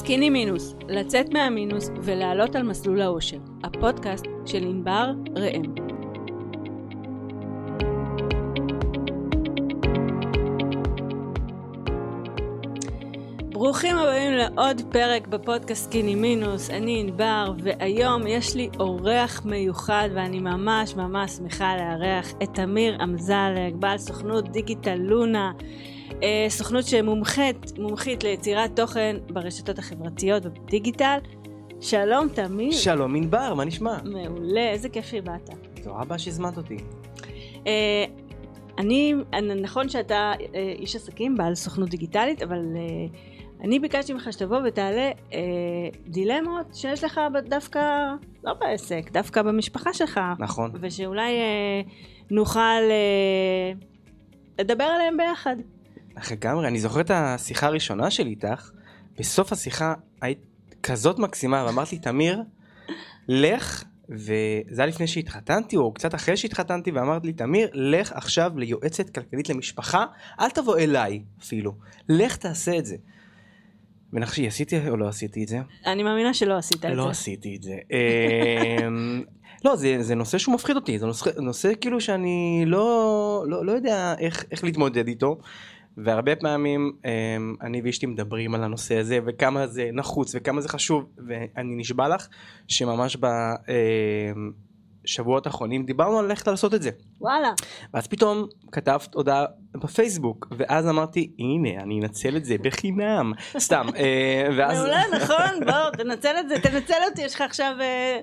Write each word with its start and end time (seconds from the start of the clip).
סקיני 0.00 0.30
מינוס, 0.30 0.74
לצאת 0.88 1.32
מהמינוס 1.32 1.90
ולעלות 2.02 2.56
על 2.56 2.62
מסלול 2.62 3.00
האושר, 3.00 3.38
הפודקאסט 3.64 4.24
של 4.46 4.62
ענבר 4.62 5.10
ראם. 5.36 5.62
ברוכים 13.52 13.96
הבאים 13.96 14.32
לעוד 14.32 14.82
פרק 14.92 15.26
בפודקאסט 15.26 15.84
סקיני 15.84 16.14
מינוס, 16.14 16.70
אני 16.70 17.00
ענבר, 17.00 17.52
והיום 17.62 18.26
יש 18.26 18.54
לי 18.54 18.68
אורח 18.80 19.42
מיוחד 19.44 20.08
ואני 20.14 20.38
ממש 20.40 20.94
ממש 20.96 21.30
שמחה 21.30 21.76
לארח 21.76 22.32
את 22.42 22.48
תמיר 22.54 23.04
אמזלג, 23.04 23.74
בעל 23.74 23.98
סוכנות 23.98 24.48
דיגיטל 24.48 24.96
לונה. 24.96 25.52
אה, 26.22 26.46
סוכנות 26.48 26.84
שמומחית, 26.84 27.78
מומחית 27.78 28.24
ליצירת 28.24 28.76
תוכן 28.76 29.16
ברשתות 29.32 29.78
החברתיות 29.78 30.46
ובדיגיטל. 30.46 31.18
שלום 31.80 32.28
תמיר. 32.28 32.72
שלום 32.72 33.16
ענבר, 33.16 33.54
מה 33.54 33.64
נשמע? 33.64 33.98
מעולה, 34.04 34.70
איזה 34.70 34.88
כיף 34.88 35.04
שבאת. 35.04 35.50
זו 35.82 35.94
רבה 35.94 36.18
שהזמנת 36.18 36.56
אותי. 36.56 36.76
אה, 37.66 38.04
אני, 38.78 39.14
נכון 39.62 39.88
שאתה 39.88 40.32
אה, 40.54 40.72
איש 40.78 40.96
עסקים, 40.96 41.36
בעל 41.36 41.54
סוכנות 41.54 41.88
דיגיטלית, 41.88 42.42
אבל 42.42 42.60
אני 43.64 43.78
ביקשתי 43.78 44.12
ממך 44.12 44.32
שתבוא 44.32 44.58
ותעלה 44.64 45.10
דילמות 46.06 46.74
שיש 46.74 47.04
לך 47.04 47.20
דווקא, 47.48 47.80
לא 48.44 48.54
בעסק, 48.54 49.10
דווקא 49.12 49.42
במשפחה 49.42 49.92
שלך. 49.92 50.20
נכון. 50.38 50.70
ושאולי 50.80 51.32
נוכל 52.30 52.80
לדבר 54.58 54.84
עליהם 54.84 55.16
ביחד. 55.16 55.56
לגמרי, 56.30 56.68
אני 56.68 56.80
זוכר 56.80 57.00
את 57.00 57.10
השיחה 57.10 57.66
הראשונה 57.66 58.10
שלי 58.10 58.30
איתך, 58.30 58.70
בסוף 59.18 59.52
השיחה 59.52 59.94
היית 60.20 60.38
כזאת 60.82 61.18
מקסימה 61.18 61.64
ואמרת 61.66 61.92
לי, 61.92 61.98
תמיר, 61.98 62.42
לך, 63.28 63.84
וזה 64.08 64.82
היה 64.82 64.86
לפני 64.86 65.06
שהתחתנתי, 65.06 65.76
או 65.76 65.94
קצת 65.94 66.14
אחרי 66.14 66.36
שהתחתנתי, 66.36 66.90
ואמרת 66.90 67.24
לי, 67.24 67.32
תמיר, 67.32 67.70
לך 67.72 68.12
עכשיו 68.12 68.52
ליועצת 68.56 69.10
כלכלית 69.10 69.48
למשפחה, 69.48 70.04
אל 70.40 70.50
תבוא 70.50 70.78
אליי 70.78 71.22
אפילו, 71.42 71.74
לך 72.08 72.36
תעשה 72.36 72.78
את 72.78 72.86
זה. 72.86 72.96
ונחשי, 74.12 74.46
עשיתי 74.46 74.88
או 74.88 74.96
לא 74.96 75.08
עשיתי 75.08 75.42
את 75.42 75.48
זה? 75.48 75.58
אני 75.86 76.02
מאמינה 76.02 76.34
שלא 76.34 76.58
עשית 76.58 76.84
את 76.84 76.90
זה. 76.90 76.96
לא 76.96 77.10
עשיתי 77.10 77.56
את 77.56 77.62
זה. 77.62 77.76
אמ, 77.90 79.22
לא, 79.64 79.76
זה, 79.76 79.96
זה 80.00 80.14
נושא 80.14 80.38
שהוא 80.38 80.54
מפחיד 80.54 80.76
אותי, 80.76 80.98
זה 80.98 81.06
נושא, 81.06 81.30
נושא 81.38 81.72
כאילו 81.80 82.00
שאני 82.00 82.64
לא, 82.66 83.44
לא, 83.48 83.66
לא 83.66 83.72
יודע 83.72 84.14
איך, 84.18 84.44
איך 84.50 84.64
להתמודד 84.64 85.08
איתו. 85.08 85.38
והרבה 85.96 86.36
פעמים 86.36 86.92
אמ, 87.04 87.54
אני 87.62 87.82
ואשתי 87.84 88.06
מדברים 88.06 88.54
על 88.54 88.64
הנושא 88.64 88.98
הזה 88.98 89.18
וכמה 89.26 89.66
זה 89.66 89.90
נחוץ 89.92 90.34
וכמה 90.34 90.60
זה 90.60 90.68
חשוב 90.68 91.04
ואני 91.28 91.76
נשבע 91.76 92.08
לך 92.08 92.28
שממש 92.68 93.16
בשבועות 95.04 95.46
אמ, 95.46 95.52
האחרונים 95.52 95.84
דיברנו 95.84 96.18
על 96.18 96.24
ללכת 96.24 96.48
לעשות 96.48 96.74
את 96.74 96.82
זה. 96.82 96.90
וואלה. 97.20 97.52
ואז 97.94 98.06
פתאום 98.06 98.46
כתבת 98.72 99.14
הודעה 99.14 99.44
בפייסבוק 99.74 100.48
ואז 100.58 100.88
אמרתי 100.88 101.30
הנה 101.38 101.82
אני 101.82 102.00
אנצל 102.00 102.36
את 102.36 102.44
זה 102.44 102.56
בחינם 102.62 103.32
סתם. 103.58 103.86
אה, 103.96 104.48
ואז... 104.56 104.78
מעולה 104.78 105.02
נכון 105.16 105.60
בוא 105.66 105.90
תנצל 105.90 106.34
את 106.40 106.48
זה 106.48 106.60
תנצל 106.60 107.02
אותי 107.10 107.22
יש 107.22 107.34
לך 107.34 107.40
עכשיו. 107.40 107.76
אה, 107.80 108.20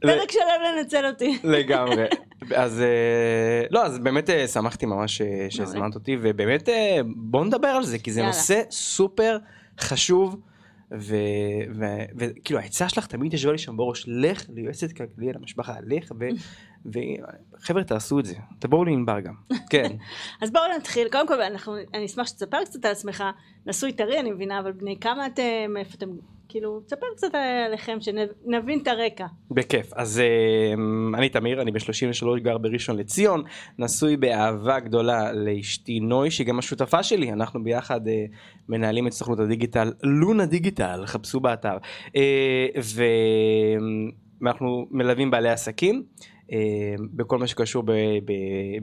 פרק 0.00 0.30
שלם 0.30 0.76
לנצל 0.76 1.06
אותי. 1.06 1.38
לגמרי. 1.44 2.06
אז 2.54 2.80
אה, 2.80 3.62
לא 3.70 3.86
אז 3.86 3.98
באמת 3.98 4.30
אה, 4.30 4.48
שמחתי 4.48 4.86
ממש 4.86 5.20
אה, 5.20 5.46
שהזמנת 5.50 5.94
אותי 5.94 6.16
ובאמת 6.20 6.68
בוא 7.16 7.44
נדבר 7.44 7.68
על 7.68 7.84
זה 7.84 7.98
כי 7.98 8.12
זה 8.12 8.22
נושא 8.22 8.62
סופר 8.70 9.38
חשוב. 9.80 10.40
וכאילו 10.90 12.60
העצה 12.60 12.88
שלך 12.88 13.06
תמיד 13.06 13.34
ישבה 13.34 13.52
לי 13.52 13.58
שם 13.58 13.76
בראש 13.76 14.04
לך 14.08 14.42
ליועצת 14.54 14.92
כלכלית 14.92 15.36
למשפחה 15.36 15.74
לך 15.86 16.12
וחבר'ה 16.86 17.84
תעשו 17.90 18.20
את 18.20 18.24
זה 18.24 18.34
תבואו 18.58 18.84
לענבר 18.84 19.20
גם 19.20 19.34
כן 19.70 19.96
אז 20.42 20.50
בואו 20.52 20.64
נתחיל 20.78 21.08
קודם 21.08 21.28
כל 21.28 21.42
אנחנו 21.42 21.76
אני 21.94 22.06
אשמח 22.06 22.26
שתספר 22.26 22.64
קצת 22.64 22.84
על 22.84 22.92
עצמך 22.92 23.24
נשוי 23.66 23.92
טרי 23.92 24.20
אני 24.20 24.30
מבינה 24.30 24.60
אבל 24.60 24.72
בני 24.72 24.96
כמה 25.00 25.26
אתם 25.26 25.74
איפה 25.76 25.94
אתם 25.98 26.08
כאילו, 26.48 26.80
תספר 26.80 27.06
קצת 27.16 27.28
עליכם, 27.66 27.98
שנבין 28.00 28.78
את 28.82 28.88
הרקע. 28.88 29.26
בכיף. 29.50 29.92
אז 29.92 30.22
uh, 30.74 31.18
אני 31.18 31.28
תמיר, 31.28 31.62
אני 31.62 31.70
ב-33, 31.70 32.38
גר 32.38 32.58
בראשון 32.58 32.96
לציון, 32.96 33.42
נשוי 33.78 34.16
באהבה 34.16 34.80
גדולה 34.80 35.32
לאשתי 35.32 36.00
נוי, 36.00 36.30
שהיא 36.30 36.46
גם 36.46 36.58
השותפה 36.58 37.02
שלי, 37.02 37.32
אנחנו 37.32 37.64
ביחד 37.64 38.06
uh, 38.06 38.10
מנהלים 38.68 39.06
את 39.06 39.12
סוכנות 39.12 39.40
הדיגיטל, 39.40 39.92
לונה 40.02 40.46
דיגיטל, 40.46 41.02
חפשו 41.06 41.40
באתר. 41.40 41.76
Uh, 42.06 42.10
ואנחנו 44.40 44.86
מלווים 44.90 45.30
בעלי 45.30 45.48
עסקים. 45.48 46.02
Uh, 46.42 46.48
בכל 47.14 47.38
מה 47.38 47.46
שקשור 47.46 47.84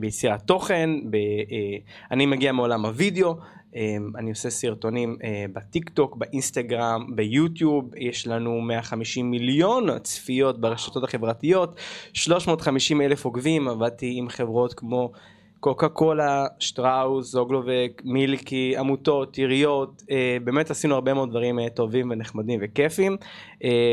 ביצירת 0.00 0.42
תוכן, 0.42 0.90
ב, 1.10 1.16
אני 2.10 2.26
מגיע 2.26 2.52
מעולם 2.52 2.86
הוידאו, 2.86 3.30
אמ, 3.30 3.38
אני 4.18 4.30
עושה 4.30 4.50
סרטונים 4.50 5.16
אה, 5.24 5.44
בטיק 5.52 5.88
טוק, 5.88 6.16
באינסטגרם, 6.16 7.06
ביוטיוב, 7.14 7.90
יש 7.96 8.26
לנו 8.26 8.60
150 8.60 9.30
מיליון 9.30 9.98
צפיות 9.98 10.60
ברשתות 10.60 11.04
החברתיות, 11.04 11.76
350 12.12 13.00
אלף 13.00 13.24
עוקבים, 13.24 13.68
עבדתי 13.68 14.14
עם 14.16 14.28
חברות 14.28 14.74
כמו 14.74 15.12
קוקה 15.60 15.88
קולה, 15.88 16.46
שטראוס, 16.58 17.30
זוגלובק, 17.30 18.02
מילקי, 18.04 18.76
עמותות, 18.78 19.36
עיריות, 19.36 20.02
אה, 20.10 20.36
באמת 20.44 20.70
עשינו 20.70 20.94
הרבה 20.94 21.14
מאוד 21.14 21.30
דברים 21.30 21.58
אה, 21.58 21.68
טובים 21.70 22.10
ונחמדים 22.10 22.60
וכיפים, 22.62 23.16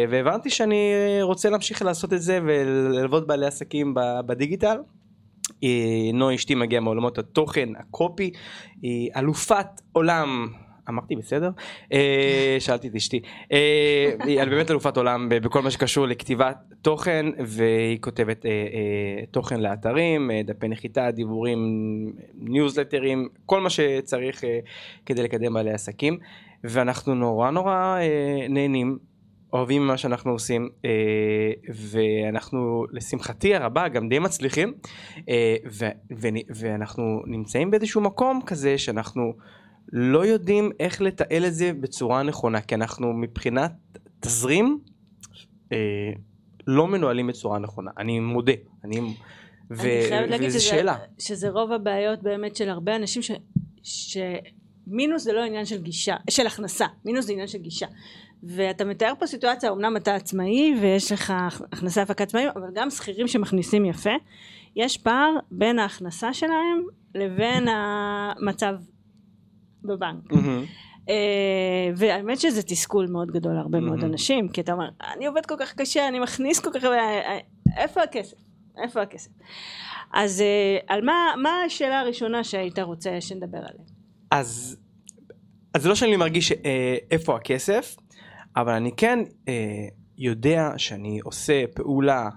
והבנתי 0.09 0.49
שאני 0.49 0.93
רוצה 1.21 1.49
להמשיך 1.49 1.81
לעשות 1.81 2.13
את 2.13 2.21
זה 2.21 2.39
וללוות 2.43 3.27
בעלי 3.27 3.45
עסקים 3.45 3.93
בדיגיטל. 4.25 4.77
נוי 6.13 6.35
אשתי 6.35 6.55
מגיעה 6.55 6.81
מעולמות 6.81 7.17
התוכן, 7.17 7.69
הקופי, 7.79 8.31
היא 8.81 9.09
אלופת 9.15 9.81
עולם. 9.91 10.47
אמרתי 10.89 11.15
בסדר? 11.15 11.49
אה, 11.93 12.57
שאלתי 12.59 12.87
את 12.87 12.95
אשתי. 12.95 13.21
אה, 13.51 14.11
היא 14.23 14.43
באמת 14.43 14.71
אלופת 14.71 14.97
עולם 14.97 15.29
בכל 15.29 15.61
מה 15.61 15.71
שקשור 15.71 16.07
לכתיבת 16.07 16.57
תוכן 16.81 17.25
והיא 17.45 17.99
כותבת 18.01 18.45
אה, 18.45 18.51
תוכן 19.31 19.59
לאתרים, 19.59 20.31
דפי 20.45 20.67
נחיתה, 20.67 21.11
דיבורים, 21.11 21.59
ניוזלטרים, 22.33 23.29
כל 23.45 23.61
מה 23.61 23.69
שצריך 23.69 24.43
כדי 25.05 25.23
לקדם 25.23 25.53
בעלי 25.53 25.71
עסקים 25.71 26.17
ואנחנו 26.63 27.15
נורא 27.15 27.51
נורא 27.51 27.97
נהנים 28.49 28.97
אוהבים 29.53 29.87
מה 29.87 29.97
שאנחנו 29.97 30.31
עושים 30.31 30.69
אה, 30.85 30.89
ואנחנו 31.73 32.85
לשמחתי 32.91 33.55
הרבה 33.55 33.87
גם 33.87 34.09
די 34.09 34.19
מצליחים 34.19 34.73
אה, 35.29 35.55
ו, 35.71 35.85
ו, 36.17 36.27
ואנחנו 36.49 37.21
נמצאים 37.25 37.71
באיזשהו 37.71 38.01
מקום 38.01 38.41
כזה 38.45 38.77
שאנחנו 38.77 39.33
לא 39.91 40.25
יודעים 40.25 40.71
איך 40.79 41.01
לתעל 41.01 41.45
את 41.45 41.53
זה 41.53 41.73
בצורה 41.73 42.23
נכונה 42.23 42.61
כי 42.61 42.75
אנחנו 42.75 43.13
מבחינת 43.13 43.71
תזרים 44.19 44.79
אה, 45.71 45.77
לא 46.67 46.87
מנוהלים 46.87 47.27
בצורה 47.27 47.59
נכונה. 47.59 47.91
אני 47.97 48.19
מודה. 48.19 48.53
אני, 48.83 48.99
ו, 48.99 49.81
אני 49.81 50.05
חייבת 50.09 50.29
להגיד 50.29 50.49
שזה, 50.49 50.59
שאלה. 50.59 50.95
שזה 51.19 51.49
רוב 51.49 51.71
הבעיות 51.71 52.23
באמת 52.23 52.55
של 52.55 52.69
הרבה 52.69 52.95
אנשים 52.95 53.21
ש, 53.21 53.31
שמינוס 53.83 55.23
זה 55.23 55.33
לא 55.33 55.43
עניין 55.43 55.65
של 55.65 55.81
גישה 55.81 56.15
של 56.29 56.47
הכנסה. 56.47 56.85
מינוס 57.05 57.25
זה 57.25 57.31
עניין 57.31 57.47
של 57.47 57.57
גישה 57.57 57.87
ואתה 58.43 58.85
מתאר 58.85 59.13
פה 59.19 59.27
סיטואציה, 59.27 59.71
אמנם 59.71 59.97
אתה 59.97 60.15
עצמאי 60.15 60.75
ויש 60.81 61.11
לך 61.11 61.33
הכנסה 61.71 62.01
הפקת 62.01 62.21
עצמאים, 62.21 62.49
אבל 62.55 62.67
גם 62.73 62.89
שכירים 62.89 63.27
שמכניסים 63.27 63.85
יפה, 63.85 64.13
יש 64.75 64.97
פער 64.97 65.35
בין 65.51 65.79
ההכנסה 65.79 66.33
שלהם 66.33 66.83
לבין 67.15 67.67
המצב 67.67 68.75
בבנק. 69.83 70.31
Mm-hmm. 70.31 71.11
והאמת 71.95 72.39
שזה 72.39 72.63
תסכול 72.63 73.07
מאוד 73.07 73.31
גדול 73.31 73.53
להרבה 73.53 73.77
mm-hmm. 73.77 73.81
מאוד 73.81 74.03
אנשים, 74.03 74.49
כי 74.49 74.61
אתה 74.61 74.73
אומר, 74.73 74.89
אני 75.15 75.25
עובד 75.25 75.45
כל 75.45 75.55
כך 75.59 75.73
קשה, 75.73 76.07
אני 76.07 76.19
מכניס 76.19 76.59
כל 76.59 76.69
כך 76.73 76.83
הרבה, 76.83 76.97
איפה 77.77 78.03
הכסף? 78.03 78.37
איפה 78.83 79.01
הכסף? 79.01 79.31
אז 80.13 80.41
אה, 80.41 80.77
על 80.87 81.05
מה, 81.05 81.33
מה 81.37 81.61
השאלה 81.65 81.99
הראשונה 81.99 82.43
שהיית 82.43 82.79
רוצה 82.79 83.21
שנדבר 83.21 83.57
עליה? 83.57 83.85
אז, 84.31 84.77
אז 85.73 85.87
לא 85.87 85.95
שאני 85.95 86.15
מרגיש 86.15 86.51
אה, 86.51 86.95
איפה 87.11 87.35
הכסף, 87.35 87.95
אבל 88.55 88.73
אני 88.73 88.91
כן 88.97 89.19
אה, 89.47 89.87
יודע 90.17 90.73
שאני 90.77 91.19
עושה 91.23 91.63
פעולה, 91.75 92.29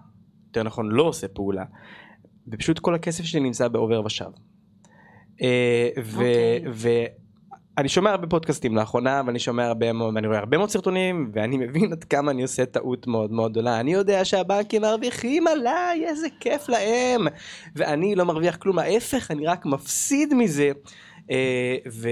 יותר 0.47 0.63
נכון 0.63 0.89
לא 0.89 1.03
עושה 1.03 1.29
פעולה, 1.29 1.65
ופשוט 2.49 2.79
כל 2.79 2.95
הכסף 2.95 3.25
שלי 3.25 3.41
נמצא 3.41 3.69
בעובר 3.69 4.05
ושב. 4.05 4.31
אה, 5.43 5.89
ו... 6.05 6.21
Okay. 6.21 6.67
אוקיי. 6.69 7.25
אני 7.79 7.89
שומע 7.89 8.11
הרבה 8.11 8.27
פודקאסטים 8.27 8.77
לאחרונה 8.77 9.23
ואני 9.27 9.39
שומע 9.39 9.67
הרבה 9.67 9.93
מאוד 9.93 10.15
ואני 10.15 10.27
רואה 10.27 10.39
הרבה 10.39 10.59
מאוד 10.59 10.71
סרטונים 10.71 11.31
ואני 11.33 11.57
מבין 11.57 11.93
עד 11.93 12.05
כמה 12.05 12.31
אני 12.31 12.43
עושה 12.43 12.67
טעות 12.67 13.07
מאוד 13.07 13.33
מאוד 13.33 13.53
גדולה 13.53 13.81
אני 13.81 13.93
יודע 13.93 14.25
שהבנקים 14.25 14.83
מרוויחים 14.83 15.47
עליי 15.47 16.05
איזה 16.07 16.27
כיף 16.41 16.69
להם 16.69 17.27
ואני 17.77 18.15
לא 18.15 18.25
מרוויח 18.25 18.57
כלום 18.57 18.79
ההפך 18.79 19.31
אני 19.31 19.47
רק 19.47 19.67
מפסיד 19.67 20.35
מזה 20.35 20.73
אה, 21.31 21.77
ו... 21.93 22.09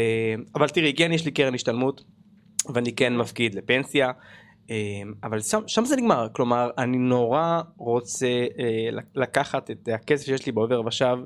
אבל 0.55 0.69
תראי 0.69 0.95
כן 0.95 1.13
יש 1.13 1.25
לי 1.25 1.31
קרן 1.31 1.55
השתלמות 1.55 2.05
ואני 2.75 2.93
כן 2.93 3.17
מפקיד 3.17 3.55
לפנסיה. 3.55 4.11
אבל 5.23 5.41
שם, 5.41 5.61
שם 5.67 5.85
זה 5.85 5.97
נגמר, 5.97 6.29
כלומר 6.33 6.71
אני 6.79 6.99
נורא 6.99 7.61
רוצה 7.77 8.47
לקחת 9.15 9.71
את 9.71 9.89
הכסף 9.95 10.27
שיש 10.27 10.47
לי 10.47 10.53
בעובר 10.53 10.87
ושב 10.87 11.19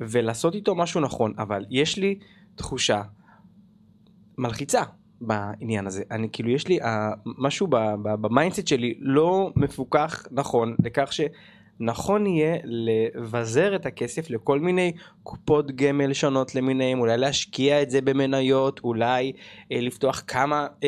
ולעשות 0.00 0.54
איתו 0.54 0.74
משהו 0.74 1.00
נכון, 1.00 1.34
אבל 1.38 1.64
יש 1.70 1.98
לי 1.98 2.18
תחושה 2.54 3.02
מלחיצה 4.38 4.82
בעניין 5.20 5.86
הזה. 5.86 6.02
אני 6.10 6.28
כאילו 6.32 6.50
יש 6.50 6.68
לי 6.68 6.80
אה, 6.80 6.84
משהו 7.24 7.66
ב 8.02 8.10
mindset 8.10 8.66
שלי 8.66 8.94
לא 8.98 9.52
מפוקח 9.56 10.24
נכון 10.30 10.76
לכך 10.84 11.12
שנכון 11.78 12.26
יהיה 12.26 12.56
לבזר 12.64 13.76
את 13.76 13.86
הכסף 13.86 14.30
לכל 14.30 14.60
מיני 14.60 14.92
קופות 15.22 15.70
גמל 15.70 16.12
שונות 16.12 16.54
למיניהם, 16.54 17.00
אולי 17.00 17.18
להשקיע 17.18 17.82
את 17.82 17.90
זה 17.90 18.00
במניות, 18.00 18.80
אולי 18.84 19.32
uh, 19.32 19.64
לפתוח 19.70 20.22
כמה 20.26 20.66
uh, 20.66 20.80
uh, 20.80 20.84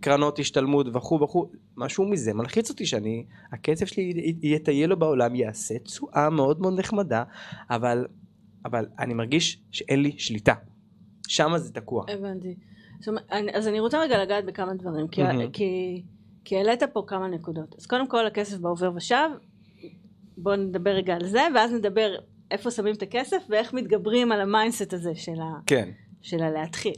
קרנות 0.00 0.38
השתלמות 0.38 0.86
וכו' 0.92 1.20
וכו', 1.20 1.50
משהו 1.76 2.08
מזה 2.08 2.34
מלחיץ 2.34 2.70
אותי 2.70 2.86
שאני, 2.86 3.24
הכסף 3.52 3.86
שלי 3.86 4.34
יטייל 4.42 4.90
לו 4.90 4.98
בעולם, 4.98 5.34
יעשה 5.34 5.78
תשואה 5.78 6.30
מאוד 6.30 6.60
מאוד 6.60 6.78
נחמדה, 6.78 7.24
אבל, 7.70 8.06
אבל 8.64 8.86
אני 8.98 9.14
מרגיש 9.14 9.62
שאין 9.70 10.02
לי 10.02 10.12
שליטה. 10.18 10.54
שם 11.28 11.52
זה 11.56 11.72
תקוע. 11.72 12.04
הבנתי. 12.08 12.54
אז 13.28 13.68
אני 13.68 13.80
רוצה 13.80 14.00
רגע 14.00 14.22
לגעת 14.22 14.44
בכמה 14.44 14.74
דברים, 14.74 15.08
כי. 15.08 15.22
כי, 15.52 16.02
כי 16.44 16.56
העלית 16.56 16.82
פה 16.92 17.02
כמה 17.06 17.28
נקודות. 17.28 17.74
אז 17.78 17.86
קודם 17.86 18.08
כל 18.08 18.26
הכסף 18.26 18.58
בעובר 18.58 18.90
ושב, 18.96 19.28
בואו 20.36 20.56
נדבר 20.56 20.90
רגע 20.90 21.14
על 21.14 21.24
זה, 21.24 21.42
ואז 21.54 21.72
נדבר 21.72 22.14
איפה 22.50 22.70
שמים 22.70 22.94
את 22.94 23.02
הכסף 23.02 23.42
ואיך 23.48 23.74
מתגברים 23.74 24.32
על 24.32 24.40
ה 24.40 24.46
mindset 24.46 24.92
הזה 24.92 25.14
של, 25.14 25.40
ה, 25.40 25.60
כן. 25.66 25.88
של 26.22 26.42
הלהתחיל. 26.42 26.94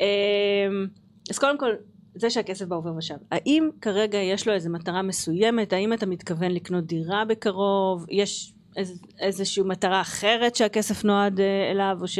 אמ, 0.00 0.86
אז 1.30 1.38
קודם 1.38 1.58
כל, 1.58 1.70
זה 2.14 2.30
שהכסף 2.30 2.66
בעובר 2.66 2.96
ושב. 2.98 3.14
האם 3.30 3.70
כרגע 3.80 4.18
יש 4.18 4.48
לו 4.48 4.54
איזו 4.54 4.70
מטרה 4.70 5.02
מסוימת? 5.02 5.72
האם 5.72 5.92
אתה 5.92 6.06
מתכוון 6.06 6.50
לקנות 6.50 6.86
דירה 6.86 7.24
בקרוב? 7.24 8.06
יש 8.10 8.52
איז, 8.76 9.02
איזושהי 9.20 9.62
מטרה 9.62 10.00
אחרת 10.00 10.56
שהכסף 10.56 11.04
נועד 11.04 11.40
אה, 11.40 11.70
אליו, 11.70 11.98
או 12.00 12.08
ש... 12.08 12.18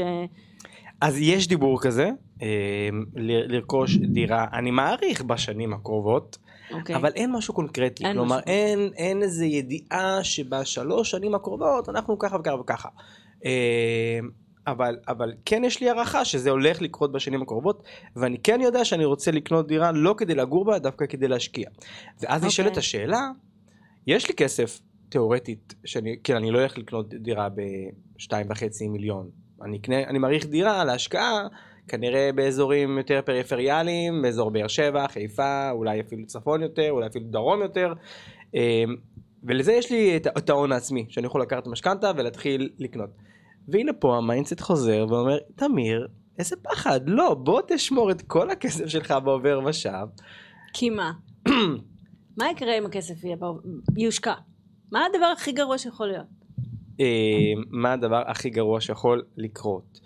אז 1.01 1.19
יש 1.19 1.49
דיבור 1.49 1.83
כזה, 1.83 2.11
אה, 2.43 2.89
לרכוש 3.17 3.97
דירה, 3.97 4.47
אני 4.53 4.71
מעריך 4.71 5.23
בשנים 5.23 5.73
הקרובות. 5.73 6.39
אוקיי. 6.73 6.97
אבל 6.97 7.13
אין 7.15 7.33
משהו 7.33 7.55
קונקרטי, 7.55 8.05
אין 8.05 8.13
כלומר 8.13 8.37
משהו. 8.37 8.51
אין, 8.53 8.91
אין 8.97 9.23
איזה 9.23 9.47
ידיעה 9.47 10.25
שבשלוש 10.25 11.11
שנים 11.11 11.35
הקרובות 11.35 11.89
אנחנו 11.89 12.19
ככה 12.19 12.37
וככה 12.37 12.55
וככה. 12.55 12.89
אה, 13.45 14.19
אבל, 14.67 14.97
אבל 15.09 15.33
כן 15.45 15.65
יש 15.65 15.81
לי 15.81 15.89
הערכה 15.89 16.25
שזה 16.25 16.51
הולך 16.51 16.83
לקרות 16.83 17.13
בשנים 17.13 17.43
הקרובות, 17.43 17.83
ואני 18.17 18.39
כן 18.39 18.61
יודע 18.61 18.85
שאני 18.85 19.05
רוצה 19.05 19.31
לקנות 19.31 19.67
דירה 19.67 19.93
לא 19.93 20.15
כדי 20.19 20.35
לגור 20.35 20.65
בה, 20.65 20.79
דווקא 20.79 21.07
כדי 21.07 21.29
להשקיע. 21.29 21.69
ואז 22.21 22.43
okay. 22.43 22.47
נשאלת 22.47 22.69
אוקיי. 22.69 22.79
השאלה, 22.79 23.31
יש 24.07 24.29
לי 24.29 24.35
כסף 24.35 24.81
תיאורטית, 25.09 25.75
שאני, 25.85 26.17
כן, 26.25 26.37
אני 26.37 26.51
לא 26.51 26.59
הולך 26.59 26.79
לקנות 26.79 27.15
דירה 27.15 27.49
בשתיים 28.17 28.47
וחצי 28.51 28.89
מיליון, 28.89 29.31
אני 29.63 29.79
אקנה, 29.79 30.05
אני 30.05 30.19
מעריך 30.19 30.47
דירה 30.47 30.85
להשקעה, 30.85 31.47
כנראה 31.89 32.31
באזורים 32.35 32.99
יותר 32.99 33.21
פריפריאליים, 33.25 34.23
באזור 34.23 34.51
באר 34.51 34.69
שבע, 34.69 35.09
חיפה, 35.09 35.71
אולי 35.71 36.01
אפילו 36.01 36.27
צפון 36.27 36.63
יותר, 36.63 36.91
אולי 36.91 37.07
אפילו 37.07 37.25
דרום 37.31 37.63
יותר. 37.63 37.93
אמ, 38.55 38.61
ולזה 39.45 39.73
יש 39.73 39.93
לי 39.93 40.17
את 40.17 40.51
ההון 40.51 40.73
העצמי, 40.73 41.07
שאני 41.09 41.27
יכול 41.27 41.43
לקחת 41.43 41.67
משכנתה 41.67 42.13
ולהתחיל 42.17 42.71
לקנות. 42.79 43.11
והנה 43.69 43.93
פה 43.93 44.17
ה 44.17 44.22
mindset 44.22 44.61
חוזר 44.61 45.07
ואומר, 45.09 45.39
תמיר, 45.57 46.09
איזה 46.39 46.57
פחד, 46.57 47.01
לא, 47.07 47.35
בוא 47.35 47.61
תשמור 47.69 48.11
את 48.11 48.23
כל 48.23 48.51
הכסף 48.51 48.87
שלך 48.87 49.15
בעובר 49.25 49.61
ושב. 49.67 50.07
כי 50.73 50.91
מה? 50.91 51.13
מה 52.39 52.51
יקרה 52.51 52.79
אם 52.79 52.87
הכסף 52.87 53.25
יהיה 53.25 53.37
יושקע? 53.97 54.35
מה 54.93 55.07
הדבר 55.07 55.27
הכי 55.27 55.53
גרוע 55.53 55.79
שיכול 55.79 56.07
להיות? 56.07 56.27
אה, 57.01 57.07
מה 57.71 57.93
הדבר 57.93 58.23
הכי 58.27 58.51
גרוע 58.51 58.81
שיכול 58.81 59.23
לקרות. 59.37 60.01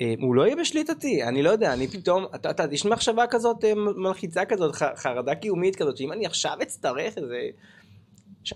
אה, 0.00 0.14
הוא 0.20 0.34
לא 0.34 0.46
יהיה 0.46 0.56
בשליטתי, 0.56 1.24
אני 1.24 1.42
לא 1.42 1.50
יודע, 1.50 1.72
אני 1.72 1.88
פתאום, 1.88 2.24
אתה, 2.34 2.50
אתה, 2.50 2.64
יש 2.70 2.86
מחשבה 2.86 3.26
כזאת 3.26 3.64
אה, 3.64 3.72
מלחיצה 3.74 4.44
כזאת, 4.44 4.74
חרדה 4.96 5.34
קיומית 5.34 5.76
כזאת, 5.76 5.96
שאם 5.96 6.12
אני 6.12 6.26
עכשיו 6.26 6.56
אצטרך 6.62 7.18
איזה 7.18 7.36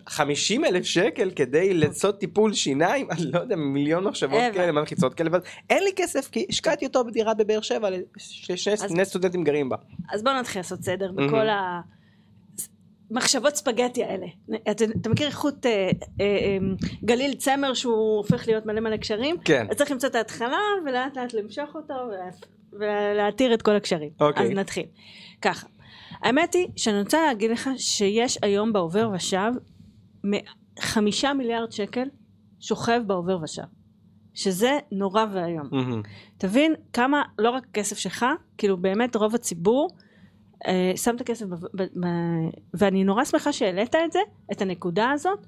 50 0.07 0.65
אלף 0.65 0.85
שקל 0.85 1.31
כדי 1.31 1.75
לעשות 1.75 2.19
טיפול 2.19 2.53
שיניים, 2.53 3.11
אני 3.11 3.31
לא 3.33 3.41
יודע, 3.41 3.57
מיליון 3.57 4.05
מחשבות 4.05 4.41
כאלה 4.55 4.73
מלחיצות 4.73 5.15
כאלה, 5.15 5.31
אבל 5.31 5.41
אין 5.71 5.85
לי 5.85 5.91
כסף 5.97 6.29
כי 6.33 6.47
השקעתי 6.49 6.87
אותו 6.87 7.05
בדירה 7.05 7.35
בבאר 7.35 7.61
שבע, 7.61 7.89
ששני 8.17 9.05
סטודנטים 9.05 9.45
גרים 9.45 9.69
בה. 9.69 9.77
אז 10.13 10.23
בוא 10.23 10.33
נתחיל 10.33 10.59
לעשות 10.59 10.83
סדר 10.83 11.13
בכל 11.13 11.49
ה... 11.49 11.81
מחשבות 13.13 13.57
ספגטי 13.57 14.05
האלה. 14.05 14.27
אתה, 14.71 14.85
אתה 15.01 15.09
מכיר 15.09 15.27
איכות 15.27 15.67
אה, 15.67 15.71
אה, 15.71 15.91
אה, 16.21 16.59
גליל 17.05 17.35
צמר 17.35 17.75
שהוא 17.75 18.17
הופך 18.17 18.49
להיות 18.49 18.67
מלא 18.67 18.81
מלא 18.81 18.97
קשרים? 18.97 19.37
כן. 19.45 19.67
אז 19.71 19.77
צריך 19.77 19.91
למצוא 19.91 20.09
את 20.09 20.15
ההתחלה 20.15 20.59
ולאט 20.87 21.17
לאט 21.17 21.35
למשוך 21.35 21.75
אותו 21.75 21.95
ולהתיר 22.73 23.55
את 23.55 23.63
כל 23.63 23.77
הקשרים. 23.77 24.11
אוקיי. 24.21 24.45
אז 24.45 24.51
נתחיל. 24.51 24.85
ככה. 25.43 25.67
האמת 26.23 26.55
היא 26.55 26.67
שאני 26.77 26.99
רוצה 26.99 27.27
להגיד 27.27 27.51
לך 27.51 27.71
שיש 27.77 28.39
היום 28.43 28.73
בעובר 28.73 29.11
ושב 29.15 29.53
חמישה 30.81 31.33
מיליארד 31.33 31.73
שקל 31.73 32.09
שוכב 32.61 33.01
בעובר 33.07 33.39
ושב. 33.43 33.63
שזה 34.35 34.79
נורא 34.93 35.25
ואיום. 35.33 35.67
Mm-hmm. 35.67 36.09
תבין 36.39 36.75
כמה, 36.93 37.23
לא 37.39 37.51
רק 37.51 37.67
כסף 37.73 37.99
שלך, 37.99 38.27
כאילו 38.59 38.77
באמת 38.77 39.17
רוב 39.17 39.35
הציבור 39.35 39.89
שם 40.97 41.17
את 41.17 41.21
הכסף, 41.21 41.47
ואני 42.75 43.05
נורא 43.05 43.25
שמחה 43.25 43.53
שהעלית 43.53 43.95
את 43.95 44.13
זה, 44.13 44.19
את 44.53 44.63
הנקודה 44.63 45.11
הזאת, 45.11 45.47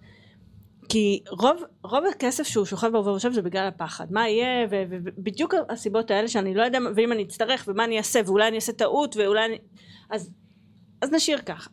כי 0.89 1.21
רוב, 1.31 1.63
רוב 1.85 2.05
הכסף 2.11 2.43
שהוא 2.43 2.65
שוכב 2.65 2.89
בעובר 2.89 3.13
ושב 3.13 3.33
זה 3.33 3.43
בגלל 3.43 3.69
הפחד. 3.69 4.13
מה 4.13 4.29
יהיה, 4.29 4.67
ובדיוק 4.71 5.55
הסיבות 5.69 6.11
האלה 6.11 6.29
שאני 6.29 6.55
לא 6.55 6.63
יודע, 6.63 6.79
ואם 6.97 7.13
אני 7.13 7.23
אצטרך, 7.23 7.65
ומה 7.69 7.85
אני 7.85 7.99
אעשה, 7.99 8.21
ואולי 8.27 8.49
אני 8.49 8.57
אעשה 8.57 8.73
טעות, 8.73 9.17
ואולי 9.17 9.45
אני... 9.45 9.59
אז, 10.11 10.31
אז 11.03 11.13
נשאיר 11.13 11.39
ככה. 11.39 11.71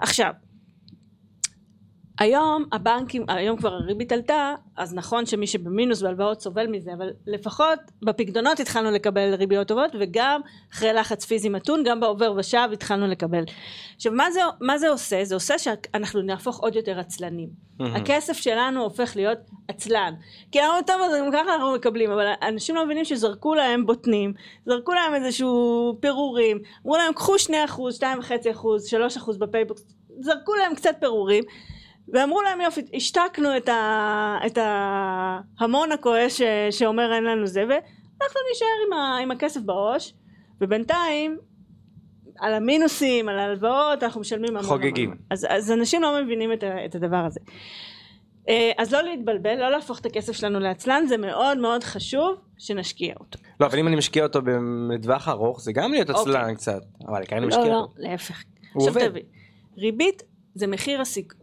עכשיו, 0.00 0.32
היום 2.18 2.64
הבנקים, 2.72 3.24
היום 3.28 3.56
כבר 3.56 3.72
הריבית 3.72 4.12
עלתה, 4.12 4.54
אז 4.76 4.94
נכון 4.94 5.26
שמי 5.26 5.46
שבמינוס 5.46 6.02
בהלוואות 6.02 6.40
סובל 6.40 6.66
מזה, 6.66 6.90
אבל 6.94 7.10
לפחות 7.26 7.78
בפקדונות 8.02 8.60
התחלנו 8.60 8.90
לקבל 8.90 9.34
ריביות 9.34 9.68
טובות, 9.68 9.90
וגם 10.00 10.40
אחרי 10.72 10.92
לחץ 10.92 11.24
פיזי 11.24 11.48
מתון, 11.48 11.82
גם 11.84 12.00
בעובר 12.00 12.34
ושב 12.36 12.68
התחלנו 12.72 13.06
לקבל. 13.06 13.44
עכשיו, 13.96 14.12
מה 14.12 14.30
זה, 14.30 14.40
מה 14.60 14.78
זה 14.78 14.88
עושה? 14.88 15.24
זה 15.24 15.34
עושה 15.34 15.58
שאנחנו 15.58 16.22
נהפוך 16.22 16.60
עוד 16.60 16.76
יותר 16.76 16.98
עצלנים. 16.98 17.48
הכסף 17.80 18.36
שלנו 18.36 18.82
הופך 18.82 19.16
להיות 19.16 19.38
עצלן. 19.68 20.14
כי 20.52 20.60
אמרנו, 20.60 20.82
טוב, 20.86 20.96
אז 21.02 21.12
גם 21.18 21.32
ככה 21.32 21.54
אנחנו 21.54 21.74
מקבלים, 21.74 22.10
אבל 22.10 22.26
אנשים 22.42 22.76
לא 22.76 22.84
מבינים 22.84 23.04
שזרקו 23.04 23.54
להם 23.54 23.86
בוטנים, 23.86 24.32
זרקו 24.66 24.92
להם 24.92 25.14
איזשהו 25.14 25.96
פירורים, 26.00 26.58
אמרו 26.82 26.96
להם, 26.96 27.12
קחו 27.12 27.38
2 27.38 27.64
אחוז, 27.64 27.98
2.5 27.98 28.50
אחוז, 28.50 28.86
3 28.86 29.16
אחוז 29.16 29.36
ב 29.36 29.42
PayBox, 29.42 29.84
זרקו 30.20 30.54
להם 30.54 30.74
קצת 30.74 30.96
פירורים. 31.00 31.44
ואמרו 32.12 32.42
להם 32.42 32.60
יופי, 32.60 32.80
השתקנו 32.94 33.56
את, 33.56 33.68
ה, 33.68 34.38
את 34.46 34.58
ההמון 35.60 35.92
הכועס 35.92 36.40
שאומר 36.70 37.14
אין 37.14 37.24
לנו 37.24 37.46
זה, 37.46 37.60
ואנחנו 37.60 38.40
נשאר 38.52 38.68
עם, 38.86 38.92
ה, 38.92 39.18
עם 39.22 39.30
הכסף 39.30 39.60
בראש, 39.60 40.14
ובינתיים 40.60 41.38
על 42.38 42.54
המינוסים, 42.54 43.28
על 43.28 43.38
ההלוואות, 43.38 44.02
אנחנו 44.02 44.20
משלמים 44.20 44.50
המון. 44.50 44.62
חוגגים. 44.62 45.10
המון. 45.10 45.22
אז, 45.30 45.46
אז 45.48 45.72
אנשים 45.72 46.02
לא 46.02 46.22
מבינים 46.22 46.52
את, 46.52 46.62
ה, 46.62 46.84
את 46.84 46.94
הדבר 46.94 47.16
הזה. 47.16 47.40
אה, 48.48 48.72
אז 48.78 48.92
לא 48.92 49.02
להתבלבל, 49.02 49.54
לא 49.54 49.70
להפוך 49.70 50.00
את 50.00 50.06
הכסף 50.06 50.32
שלנו 50.32 50.60
לעצלן, 50.60 51.06
זה 51.06 51.16
מאוד 51.16 51.58
מאוד 51.58 51.84
חשוב 51.84 52.36
שנשקיע 52.58 53.14
אותו. 53.20 53.38
לא, 53.60 53.66
אבל 53.66 53.78
אם 53.78 53.88
אני 53.88 53.96
משקיע 53.96 54.22
אותו 54.22 54.40
בטווח 54.94 55.28
ארוך, 55.28 55.60
זה 55.60 55.72
גם 55.72 55.92
להיות 55.92 56.10
עצלן 56.10 56.40
אוקיי. 56.40 56.54
קצת. 56.54 56.80
אבל 57.08 57.24
כרגע 57.24 57.38
אני 57.38 57.46
משקיע 57.46 57.64
לא, 57.64 57.74
אותו. 57.74 57.92
לא, 57.98 58.10
להפך. 58.10 58.42
הוא 58.72 58.88
עובד. 58.88 59.08
תבין, 59.08 59.22
ריבית 59.76 60.22
זה 60.56 60.66
מחיר 60.66 61.00
הסיכון, 61.00 61.40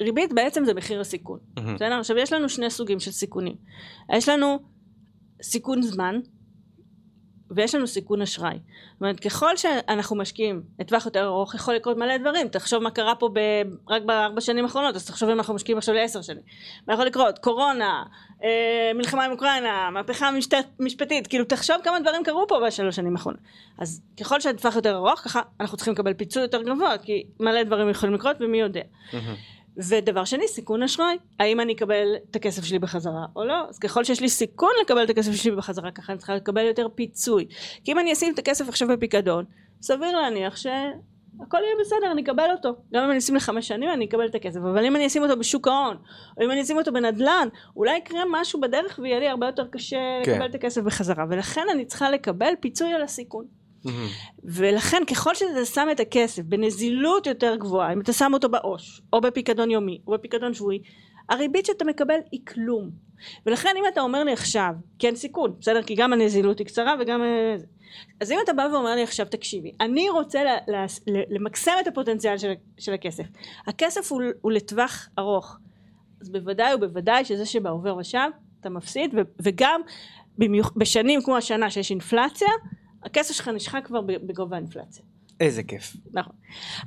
ריבית 0.00 0.32
בעצם 0.32 0.64
זה 0.64 0.74
מחיר 0.74 1.00
הסיכון. 1.00 1.38
Mm-hmm. 1.38 1.60
בסדר? 1.74 2.00
עכשיו 2.00 2.18
יש 2.18 2.32
לנו 2.32 2.48
שני 2.48 2.70
סוגים 2.70 3.00
של 3.00 3.10
סיכונים. 3.10 3.56
יש 4.12 4.28
לנו 4.28 4.58
סיכון 5.42 5.82
זמן, 5.82 6.20
ויש 7.50 7.74
לנו 7.74 7.86
סיכון 7.86 8.22
אשראי. 8.22 8.58
זאת 8.92 9.00
אומרת, 9.00 9.20
ככל 9.20 9.56
שאנחנו 9.56 10.16
משקיעים 10.16 10.62
לטווח 10.78 11.06
יותר 11.06 11.24
ארוך, 11.24 11.54
יכול 11.54 11.74
לקרות 11.74 11.96
מלא 11.96 12.16
דברים. 12.16 12.48
תחשוב 12.48 12.82
מה 12.82 12.90
קרה 12.90 13.14
פה 13.14 13.28
ב... 13.32 13.40
רק 13.88 14.02
בארבע 14.02 14.40
שנים 14.40 14.64
האחרונות, 14.64 14.94
אז 14.94 15.06
תחשוב 15.06 15.28
אם 15.28 15.38
אנחנו 15.38 15.54
משקיעים 15.54 15.78
עכשיו 15.78 15.94
לעשר 15.94 16.22
שנים. 16.22 16.42
מה 16.86 16.94
יכול 16.94 17.06
לקרות? 17.06 17.38
קורונה, 17.38 18.02
אה, 18.44 18.90
מלחמה 18.94 19.24
עם 19.24 19.30
אוקראינה, 19.30 19.90
מהפכה 19.90 20.30
משת... 20.30 20.54
משפטית, 20.80 21.26
כאילו 21.26 21.44
תחשוב 21.44 21.76
כמה 21.84 22.00
דברים 22.00 22.24
קרו 22.24 22.46
פה 22.48 22.60
בשלוש 22.66 22.96
שנים 22.96 23.16
האחרונות. 23.16 23.40
אז 23.78 24.02
ככל 24.20 24.40
שהטווח 24.40 24.76
יותר 24.76 24.96
ארוך, 24.96 25.20
ככה 25.20 25.40
אנחנו 25.60 25.76
צריכים 25.76 25.94
לקבל 25.94 26.14
פיצוי 26.14 26.42
יותר 26.42 26.62
גבוה, 26.62 26.98
כי 26.98 27.22
מלא 27.40 27.62
דברים 27.62 27.90
יכולים 27.90 28.14
לקרות 28.14 28.36
ומי 28.40 28.60
יודע. 28.60 28.82
Mm-hmm. 28.82 29.16
ודבר 29.78 30.24
שני, 30.24 30.48
סיכון 30.48 30.82
אשראי. 30.82 31.16
האם 31.40 31.60
אני 31.60 31.72
אקבל 31.72 32.16
את 32.30 32.36
הכסף 32.36 32.64
שלי 32.64 32.78
בחזרה 32.78 33.26
או 33.36 33.44
לא? 33.44 33.68
אז 33.68 33.78
ככל 33.78 34.04
שיש 34.04 34.20
לי 34.20 34.28
סיכון 34.28 34.70
לקבל 34.82 35.04
את 35.04 35.10
הכסף 35.10 35.32
שלי 35.32 35.50
בחזרה, 35.50 35.90
ככה 35.90 36.12
אני 36.12 36.18
צריכה 36.18 36.34
לקבל 36.34 36.64
יותר 36.64 36.88
פיצוי. 36.94 37.46
כי 37.84 37.92
אם 37.92 37.98
אני 37.98 38.12
אשים 38.12 38.34
את 38.34 38.38
הכסף 38.38 38.68
עכשיו 38.68 38.88
בפיקדון, 38.88 39.44
סביר 39.82 40.16
להניח 40.20 40.56
שהכל 40.56 41.58
יהיה 41.62 41.74
בסדר, 41.80 42.12
אני 42.12 42.22
אקבל 42.22 42.50
אותו. 42.50 42.76
גם 42.92 43.04
אם 43.04 43.10
אני 43.10 43.18
אשים 43.18 43.34
לחמש 43.34 43.68
שנים 43.68 43.90
אני 43.90 44.04
אקבל 44.04 44.26
את 44.26 44.34
הכסף, 44.34 44.60
אבל 44.60 44.84
אם 44.84 44.96
אני 44.96 45.06
אשים 45.06 45.22
אותו 45.22 45.38
בשוק 45.38 45.68
ההון, 45.68 45.96
או 46.38 46.44
אם 46.44 46.50
אני 46.50 46.62
אשים 46.62 46.78
אותו 46.78 46.92
בנדל"ן, 46.92 47.48
אולי 47.76 47.96
יקרה 47.96 48.20
משהו 48.30 48.60
בדרך 48.60 48.98
ויהיה 49.02 49.20
לי 49.20 49.28
הרבה 49.28 49.46
יותר 49.46 49.66
קשה 49.66 50.20
כן. 50.24 50.32
לקבל 50.32 50.46
את 50.46 50.54
הכסף 50.54 50.82
בחזרה, 50.82 51.24
ולכן 51.30 51.66
אני 51.72 51.84
צריכה 51.84 52.10
לקבל 52.10 52.52
פיצוי 52.60 52.92
על 52.92 53.02
הסיכון. 53.02 53.57
ולכן 54.44 55.02
ככל 55.10 55.34
שאתה 55.34 55.64
שם 55.64 55.88
את 55.92 56.00
הכסף 56.00 56.42
בנזילות 56.42 57.26
יותר 57.26 57.56
גבוהה, 57.56 57.92
אם 57.92 58.00
אתה 58.00 58.12
שם 58.12 58.30
אותו 58.34 58.48
בעו"ש, 58.48 59.00
או 59.12 59.20
בפיקדון 59.20 59.70
יומי, 59.70 60.00
או 60.06 60.12
בפיקדון 60.12 60.54
שבועי, 60.54 60.78
הריבית 61.28 61.66
שאתה 61.66 61.84
מקבל 61.84 62.18
היא 62.32 62.40
כלום. 62.46 62.90
ולכן 63.46 63.74
אם 63.78 63.82
אתה 63.92 64.00
אומר 64.00 64.24
לי 64.24 64.32
עכשיו, 64.32 64.74
אין 65.02 65.16
סיכון, 65.16 65.54
בסדר? 65.60 65.82
כי 65.82 65.94
גם 65.94 66.12
הנזילות 66.12 66.58
היא 66.58 66.66
קצרה 66.66 66.94
וגם... 67.00 67.22
אה, 67.22 67.56
אז 68.20 68.32
אם 68.32 68.38
אתה 68.44 68.52
בא 68.52 68.68
ואומר 68.72 68.94
לי 68.94 69.02
עכשיו, 69.02 69.26
תקשיבי, 69.26 69.72
אני 69.80 70.10
רוצה 70.10 70.40
למקסם 71.06 71.72
את 71.80 71.86
הפוטנציאל 71.86 72.38
של, 72.38 72.52
של 72.78 72.92
הכסף. 72.92 73.24
הכסף 73.66 74.12
הוא, 74.12 74.22
הוא 74.40 74.52
לטווח 74.52 75.08
ארוך. 75.18 75.58
אז 76.20 76.30
בוודאי 76.30 76.74
ובוודאי 76.74 77.24
שזה 77.24 77.46
שבעובר 77.46 77.96
ושב, 77.96 78.28
אתה 78.60 78.70
מפסיד, 78.70 79.14
ו, 79.14 79.20
וגם 79.42 79.80
במיוח, 80.38 80.72
בשנים 80.76 81.22
כמו 81.22 81.36
השנה 81.36 81.70
שיש 81.70 81.90
אינפלציה, 81.90 82.48
הכסף 83.02 83.34
שלך 83.34 83.48
נשחק 83.48 83.82
כבר 83.84 84.00
בגובה 84.00 84.56
האינפלציה. 84.56 85.04
איזה 85.40 85.62
כיף. 85.62 85.96
נכון. 86.12 86.32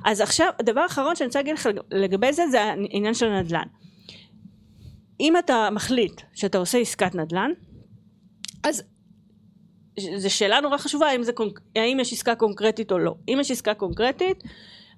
אז 0.04 0.20
עכשיו, 0.20 0.48
הדבר 0.58 0.80
האחרון 0.80 1.16
שאני 1.16 1.26
רוצה 1.26 1.38
להגיד 1.38 1.54
לך 1.54 1.68
לגבי 1.90 2.32
זה, 2.32 2.42
זה 2.50 2.62
העניין 2.62 3.14
של 3.14 3.26
הנדל"ן. 3.26 3.66
אם 5.20 5.36
אתה 5.36 5.68
מחליט 5.72 6.20
שאתה 6.34 6.58
עושה 6.58 6.78
עסקת 6.78 7.14
נדל"ן, 7.14 7.50
אז 8.64 8.82
זו 10.16 10.30
שאלה 10.30 10.60
נורא 10.60 10.78
חשובה, 10.78 11.06
האם, 11.06 11.22
זה, 11.22 11.32
האם 11.76 12.00
יש 12.00 12.12
עסקה 12.12 12.34
קונקרטית 12.34 12.92
או 12.92 12.98
לא. 12.98 13.14
אם 13.28 13.38
יש 13.40 13.50
עסקה 13.50 13.74
קונקרטית, 13.74 14.42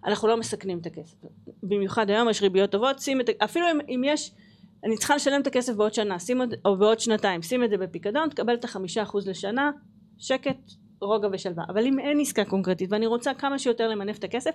אנחנו 0.06 0.28
לא 0.28 0.36
מסכנים 0.36 0.78
את 0.78 0.86
הכסף. 0.86 1.16
במיוחד 1.62 2.10
היום 2.10 2.28
יש 2.28 2.42
ריביות 2.42 2.70
טובות, 2.70 2.98
שים 2.98 3.20
את, 3.20 3.28
אפילו 3.44 3.66
אם, 3.70 3.78
אם 3.88 4.02
יש, 4.04 4.32
אני 4.84 4.96
צריכה 4.96 5.16
לשלם 5.16 5.40
את 5.40 5.46
הכסף 5.46 5.74
בעוד 5.74 5.94
שנה, 5.94 6.18
שים, 6.18 6.40
או 6.64 6.76
בעוד 6.76 7.00
שנתיים, 7.00 7.42
שים 7.42 7.64
את 7.64 7.70
זה 7.70 7.76
בפיקדון, 7.76 8.28
תקבל 8.28 8.54
את 8.54 8.64
החמישה 8.64 9.02
אחוז 9.02 9.28
לשנה, 9.28 9.70
שקט, 10.18 10.70
רוגע 11.00 11.28
ושלווה. 11.32 11.64
אבל 11.68 11.86
אם 11.86 11.98
אין 11.98 12.20
עסקה 12.20 12.44
קונקרטית 12.44 12.92
ואני 12.92 13.06
רוצה 13.06 13.34
כמה 13.34 13.58
שיותר 13.58 13.88
למנף 13.88 14.18
את 14.18 14.24
הכסף, 14.24 14.50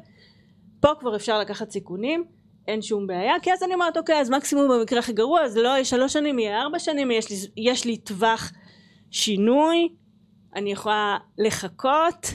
פה 0.80 0.90
כבר 1.00 1.16
אפשר 1.16 1.40
לקחת 1.40 1.70
סיכונים, 1.70 2.24
אין 2.68 2.82
שום 2.82 3.08
בעיה, 3.08 3.34
כי 3.42 3.54
אז 3.54 3.64
אני 3.64 3.74
אומרת 3.74 3.98
אוקיי, 3.98 4.20
אז 4.20 4.30
מקסימום 4.30 4.68
במקרה 4.70 5.00
הכי 5.00 5.14
גרוע, 5.14 5.42
אז 5.42 5.58
לא 5.58 5.68
יהיה 5.68 5.86
שלוש 5.86 6.14
שנים, 6.14 6.40
יהיה 6.40 6.62
ארבע 6.62 6.80
שנים, 6.80 7.12
יש 7.12 7.30
לי, 7.30 7.36
יש 7.58 7.86
לי 7.86 7.98
טווח 7.98 8.52
שינוי, 9.12 9.90
אני 10.56 10.72
יכולה 10.72 11.18
לחכות, 11.38 12.28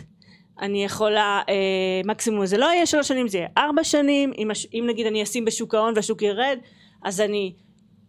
אני 0.61 0.85
יכולה, 0.85 1.43
אה, 1.49 2.01
מקסימום 2.05 2.47
זה 2.47 2.59
לא 2.59 2.67
יהיה 2.67 2.87
שלוש 2.87 3.09
שנים, 3.09 3.29
זה 3.29 3.39
יהיה 3.39 3.49
ארבע 3.59 3.85
שנים, 3.85 4.33
אם, 4.39 4.49
אם 4.75 4.85
נגיד 4.89 5.07
אני 5.07 5.23
אשים 5.23 5.45
בשוק 5.45 5.75
ההון 5.75 5.93
והשוק 5.97 6.23
ירד, 6.23 6.59
אז 7.05 7.21
אני, 7.21 7.55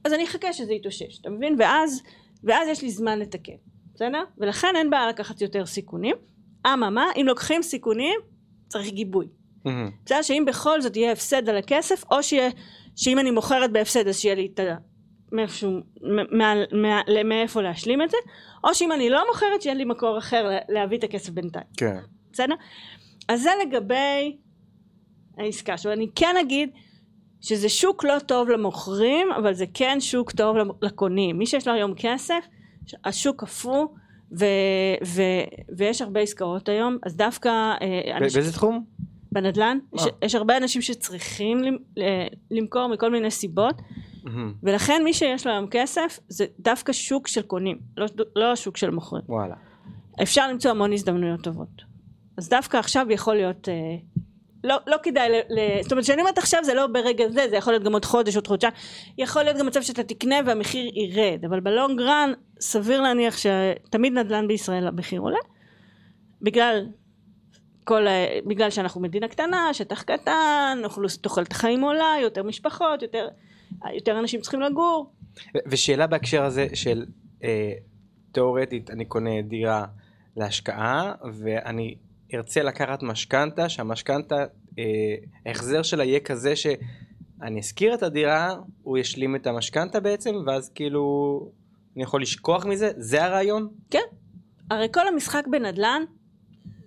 אז 0.05 0.13
אני 0.13 0.23
אחכה 0.23 0.53
שזה 0.53 0.73
יתאושש, 0.73 1.19
אתה 1.21 1.29
מבין? 1.29 1.55
ואז, 1.59 2.01
ואז 2.43 2.67
יש 2.67 2.81
לי 2.81 2.89
זמן 2.89 3.19
לתקן. 3.19 3.74
בסדר? 3.95 4.23
ולכן 4.37 4.75
אין 4.75 4.89
בעיה 4.89 5.07
לקחת 5.07 5.41
יותר 5.41 5.65
סיכונים. 5.65 6.15
אממה, 6.67 7.05
אם 7.15 7.25
לוקחים 7.27 7.61
סיכונים, 7.61 8.19
צריך 8.67 8.89
גיבוי. 8.89 9.27
בסדר? 10.05 10.21
שאם 10.21 10.43
בכל 10.47 10.81
זאת 10.81 10.95
יהיה 10.95 11.11
הפסד 11.11 11.49
על 11.49 11.57
הכסף, 11.57 12.03
או 12.11 12.23
שיהיה, 12.23 12.49
שאם 12.95 13.19
אני 13.19 13.31
מוכרת 13.31 13.71
בהפסד 13.71 14.07
אז 14.07 14.19
שיהיה 14.19 14.35
לי 14.35 14.49
את 14.53 14.59
ה... 14.59 14.75
מאיפשהו, 15.31 15.79
מאיפה 17.25 17.61
להשלים 17.61 18.01
את 18.01 18.09
זה, 18.09 18.17
או 18.63 18.75
שאם 18.75 18.91
אני 18.91 19.09
לא 19.09 19.23
מוכרת 19.27 19.61
שיהיה 19.61 19.75
לי 19.75 19.85
מקור 19.85 20.17
אחר 20.17 20.49
להביא 20.69 20.97
את 20.97 21.03
הכסף 21.03 21.29
בינתיים. 21.29 21.65
כן. 21.77 21.97
בסדר? 22.31 22.55
אז 23.29 23.41
זה 23.41 23.49
לגבי 23.65 24.37
העסקה. 25.37 25.73
עכשיו 25.73 25.91
אני 25.91 26.07
כן 26.15 26.35
אגיד 26.41 26.69
שזה 27.41 27.69
שוק 27.69 28.03
לא 28.03 28.19
טוב 28.19 28.49
למוכרים, 28.49 29.31
אבל 29.31 29.53
זה 29.53 29.65
כן 29.73 29.97
שוק 29.99 30.31
טוב 30.31 30.55
לקונים. 30.81 31.37
מי 31.37 31.45
שיש 31.45 31.67
לו 31.67 31.73
היום 31.73 31.93
כסף, 31.97 32.47
השוק 33.05 33.41
קפוא 33.41 33.85
ו, 34.39 34.45
ו, 35.05 35.21
ויש 35.77 36.01
הרבה 36.01 36.19
עסקאות 36.19 36.69
היום 36.69 36.97
אז 37.03 37.15
דווקא 37.15 37.49
אה, 37.49 38.17
אנשים, 38.17 38.41
באיזה 38.41 38.53
תחום? 38.53 38.85
בנדל"ן? 39.31 39.77
יש, 39.95 40.03
יש 40.21 40.35
הרבה 40.35 40.57
אנשים 40.57 40.81
שצריכים 40.81 41.61
למכור 42.51 42.87
מכל 42.87 43.11
מיני 43.11 43.31
סיבות 43.31 43.75
mm-hmm. 43.79 44.29
ולכן 44.63 45.01
מי 45.03 45.13
שיש 45.13 45.47
לו 45.47 45.53
היום 45.53 45.67
כסף 45.71 46.19
זה 46.29 46.45
דווקא 46.59 46.93
שוק 46.93 47.27
של 47.27 47.41
קונים 47.41 47.79
לא, 47.97 48.05
לא 48.35 48.51
השוק 48.51 48.77
של 48.77 48.89
מוכרים. 48.89 49.23
וואלה. 49.29 49.55
אפשר 50.23 50.47
למצוא 50.47 50.71
המון 50.71 50.93
הזדמנויות 50.93 51.41
טובות. 51.41 51.81
אז 52.37 52.49
דווקא 52.49 52.77
עכשיו 52.77 53.05
יכול 53.09 53.35
להיות 53.35 53.69
אה, 53.69 53.73
לא, 54.65 54.77
לא 54.87 54.97
כדאי, 55.03 55.29
ל, 55.49 55.81
זאת 55.81 55.91
אומרת 55.91 56.03
כשאני 56.03 56.21
אומרת 56.21 56.37
עכשיו 56.37 56.63
זה 56.63 56.73
לא 56.73 56.87
ברגע 56.87 57.29
זה, 57.29 57.49
זה 57.49 57.55
יכול 57.55 57.73
להיות 57.73 57.83
גם 57.83 57.93
עוד 57.93 58.05
חודש, 58.05 58.35
עוד 58.35 58.47
חודשיים, 58.47 58.73
יכול 59.17 59.43
להיות 59.43 59.57
גם 59.57 59.65
מצב 59.65 59.81
שאתה 59.81 60.03
תקנה 60.03 60.35
והמחיר 60.45 60.91
ירד, 60.93 61.45
אבל 61.45 61.59
בלונג 61.59 62.01
רן 62.01 62.33
סביר 62.59 63.01
להניח 63.01 63.35
שתמיד 63.37 64.13
נדל"ן 64.13 64.47
בישראל 64.47 64.87
המחיר 64.87 65.21
עולה, 65.21 65.39
בגלל 66.41 66.85
כל, 67.83 68.05
בגלל 68.45 68.69
שאנחנו 68.69 69.01
מדינה 69.01 69.27
קטנה, 69.27 69.73
שטח 69.73 70.01
קטן, 70.01 70.81
תוחלת 71.21 71.51
החיים 71.51 71.81
עולה, 71.81 72.13
יותר 72.21 72.43
משפחות, 72.43 73.01
יותר, 73.01 73.27
יותר 73.93 74.19
אנשים 74.19 74.41
צריכים 74.41 74.61
לגור. 74.61 75.13
ושאלה 75.67 76.07
בהקשר 76.07 76.43
הזה 76.43 76.67
של 76.73 77.05
אה, 77.43 77.73
תיאורטית 78.31 78.89
אני 78.89 79.05
קונה 79.05 79.41
דירה 79.41 79.85
להשקעה 80.37 81.13
ואני 81.33 81.95
ארצה 82.35 82.63
לקחת 82.63 83.03
משכנתה, 83.03 83.69
שהמשכנתה, 83.69 84.45
אה, 84.79 84.83
ההחזר 85.45 85.81
שלה 85.81 86.03
יהיה 86.03 86.19
כזה 86.19 86.55
שאני 86.55 87.59
אשכיר 87.59 87.93
את 87.93 88.03
הדירה, 88.03 88.55
הוא 88.83 88.97
ישלים 88.97 89.35
את 89.35 89.47
המשכנתה 89.47 89.99
בעצם, 89.99 90.35
ואז 90.45 90.69
כאילו 90.69 91.39
אני 91.95 92.03
יכול 92.03 92.21
לשכוח 92.21 92.65
מזה? 92.65 92.91
זה 92.97 93.23
הרעיון? 93.23 93.67
כן. 93.89 93.99
הרי 94.71 94.87
כל 94.93 95.07
המשחק 95.07 95.43
בנדל"ן 95.51 96.03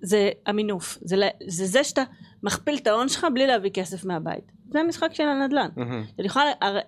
זה 0.03 0.31
המינוף. 0.47 0.99
זה, 1.01 1.17
זה 1.47 1.67
זה 1.67 1.85
שאתה 1.85 2.03
מכפיל 2.43 2.77
את 2.77 2.87
ההון 2.87 3.09
שלך 3.09 3.27
בלי 3.35 3.47
להביא 3.47 3.71
כסף 3.71 4.05
מהבית. 4.05 4.53
זה 4.71 4.81
המשחק 4.81 5.15
של 5.15 5.29
הנדל"ן. 5.29 5.69
Mm-hmm. 5.77 6.13
אני 6.19 6.27
יכולה 6.27 6.45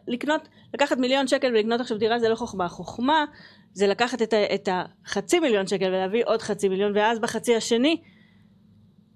לקנות, 0.08 0.48
לקחת 0.74 0.98
מיליון 0.98 1.26
שקל 1.26 1.52
ולקנות 1.54 1.80
עכשיו 1.80 1.98
דירה 1.98 2.18
זה 2.18 2.28
לא 2.28 2.34
חוכמה. 2.34 2.68
חוכמה 2.68 3.24
זה 3.72 3.86
לקחת 3.86 4.22
את, 4.22 4.32
ה, 4.32 4.54
את 4.54 4.68
החצי 4.72 5.40
מיליון 5.40 5.66
שקל 5.66 5.86
ולהביא 5.86 6.22
עוד 6.26 6.42
חצי 6.42 6.68
מיליון, 6.68 6.96
ואז 6.96 7.18
בחצי 7.18 7.56
השני 7.56 8.00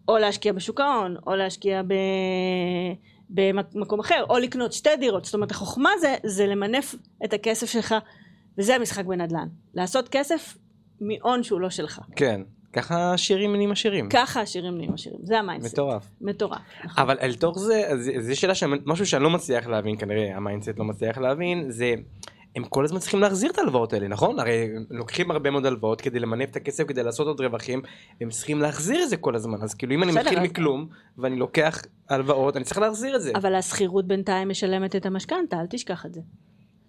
או 0.09 0.19
להשקיע 0.19 0.53
בשוק 0.53 0.81
ההון, 0.81 1.17
או 1.27 1.37
להשקיע 1.37 1.83
ב... 1.83 1.95
במקום 3.31 4.01
אחר, 4.01 4.25
או 4.31 4.39
לקנות 4.39 4.73
שתי 4.73 4.97
דירות. 5.01 5.25
זאת 5.25 5.35
אומרת, 5.35 5.51
החוכמה 5.51 5.91
זה, 6.01 6.17
זה 6.25 6.47
למנף 6.47 6.95
את 7.25 7.33
הכסף 7.33 7.71
שלך, 7.71 7.95
וזה 8.59 8.75
המשחק 8.75 9.05
בנדל"ן. 9.05 9.49
לעשות 9.75 10.09
כסף 10.09 10.57
מהון 11.01 11.43
שהוא 11.43 11.61
לא 11.61 11.71
שלך. 11.71 12.01
כן. 12.17 12.41
ככה 12.73 13.13
עשירים 13.15 13.57
נהיים 13.57 13.73
עשירים. 13.73 14.09
ככה 14.09 14.41
עשירים 14.41 14.77
נהיים 14.77 14.95
עשירים, 14.95 15.19
זה 15.23 15.39
ה 15.38 15.42
mindset. 15.42 15.73
מטורף. 15.75 16.09
מטורף. 16.21 16.61
נכון. 16.85 17.03
אבל 17.03 17.19
אל 17.21 17.35
תוך 17.35 17.59
זה, 17.59 17.83
זו 18.21 18.41
שאלה, 18.41 18.53
משהו 18.87 19.07
שאני 19.07 19.23
לא 19.23 19.31
מצליח 19.31 19.67
להבין 19.67 19.97
כנראה, 19.99 20.37
ה 20.37 20.42
mindset 20.42 20.79
לא 20.79 20.85
מצליח 20.85 21.19
להבין, 21.19 21.71
זה 21.71 21.95
הם 22.57 22.65
כל 22.65 22.85
הזמן 22.85 22.99
צריכים 22.99 23.21
להחזיר 23.21 23.51
את 23.51 23.59
ההלוואות 23.59 23.93
האלה, 23.93 24.09
נכון? 24.09 24.39
הרי 24.39 24.69
לוקחים 24.91 25.31
הרבה 25.31 25.51
מאוד 25.51 25.67
הלוואות 25.67 26.01
כדי 26.01 26.19
למנף 26.19 26.51
את 26.51 26.57
הכסף, 26.57 26.85
כדי 26.85 27.03
לעשות 27.03 27.27
עוד 27.27 27.41
רווחים, 27.41 27.83
הם 28.21 28.31
צריכים 28.31 28.61
להחזיר 28.61 29.03
את 29.03 29.09
זה 29.09 29.17
כל 29.17 29.35
הזמן. 29.35 29.63
אז 29.63 29.75
כאילו 29.75 29.95
אם 29.95 30.03
אני 30.03 30.13
מתחיל 30.13 30.41
מכלום, 30.41 30.87
ואני 31.19 31.37
לוקח 31.37 31.83
הלוואות, 32.09 32.57
אני 32.57 32.65
צריך 32.65 32.79
להחזיר 32.79 33.17
את 33.17 33.23
זה. 33.23 33.33
אבל 33.35 33.55
השכירות 33.55 34.07
בינתיים 34.07 34.49
משלמת 34.49 34.97
את 34.97 35.07
המשכנתה, 35.07 35.61
אל 35.61 35.67
תשכח 35.67 36.07
את 36.07 36.15
זה. 36.15 36.21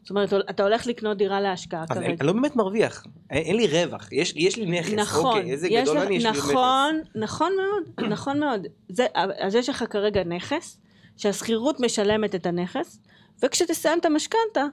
זאת 0.02 0.10
אומרת, 0.10 0.34
אתה 0.50 0.64
הולך 0.64 0.88
לקנות 0.88 1.18
דירה 1.18 1.42
להשקעה 1.42 1.88
כרגע. 1.88 2.08
אני 2.08 2.28
לא 2.28 2.34
באמת 2.34 2.56
מרוויח, 2.56 3.06
אין 3.30 3.56
לי 3.56 3.68
רווח, 3.68 4.12
יש, 4.12 4.34
יש 4.36 4.58
לי 4.58 4.80
נכס, 4.80 4.94
נכון, 4.94 5.38
אוקיי, 5.38 5.52
איזה 5.52 5.70
גדול 5.70 5.98
אני, 5.98 6.16
יש 6.16 6.26
נכון, 6.26 6.96
לי 6.96 7.02
נכס. 7.02 7.16
נכון 7.16 7.52
מאוד, 7.56 8.10
נכון 8.10 8.40
מאוד. 8.40 8.68
זה, 8.90 9.06
אז 9.40 9.56
יש 9.56 9.70
לך 9.70 9.84
כרגע 9.90 10.24
נכס, 10.24 10.80
שהשכירות 11.18 11.80
משלמת 11.80 12.36
את 12.36 12.46
הנכס, 12.46 13.00
וכשתסיים 13.44 14.00
את 14.00 14.06
המשכנתה, 14.06 14.66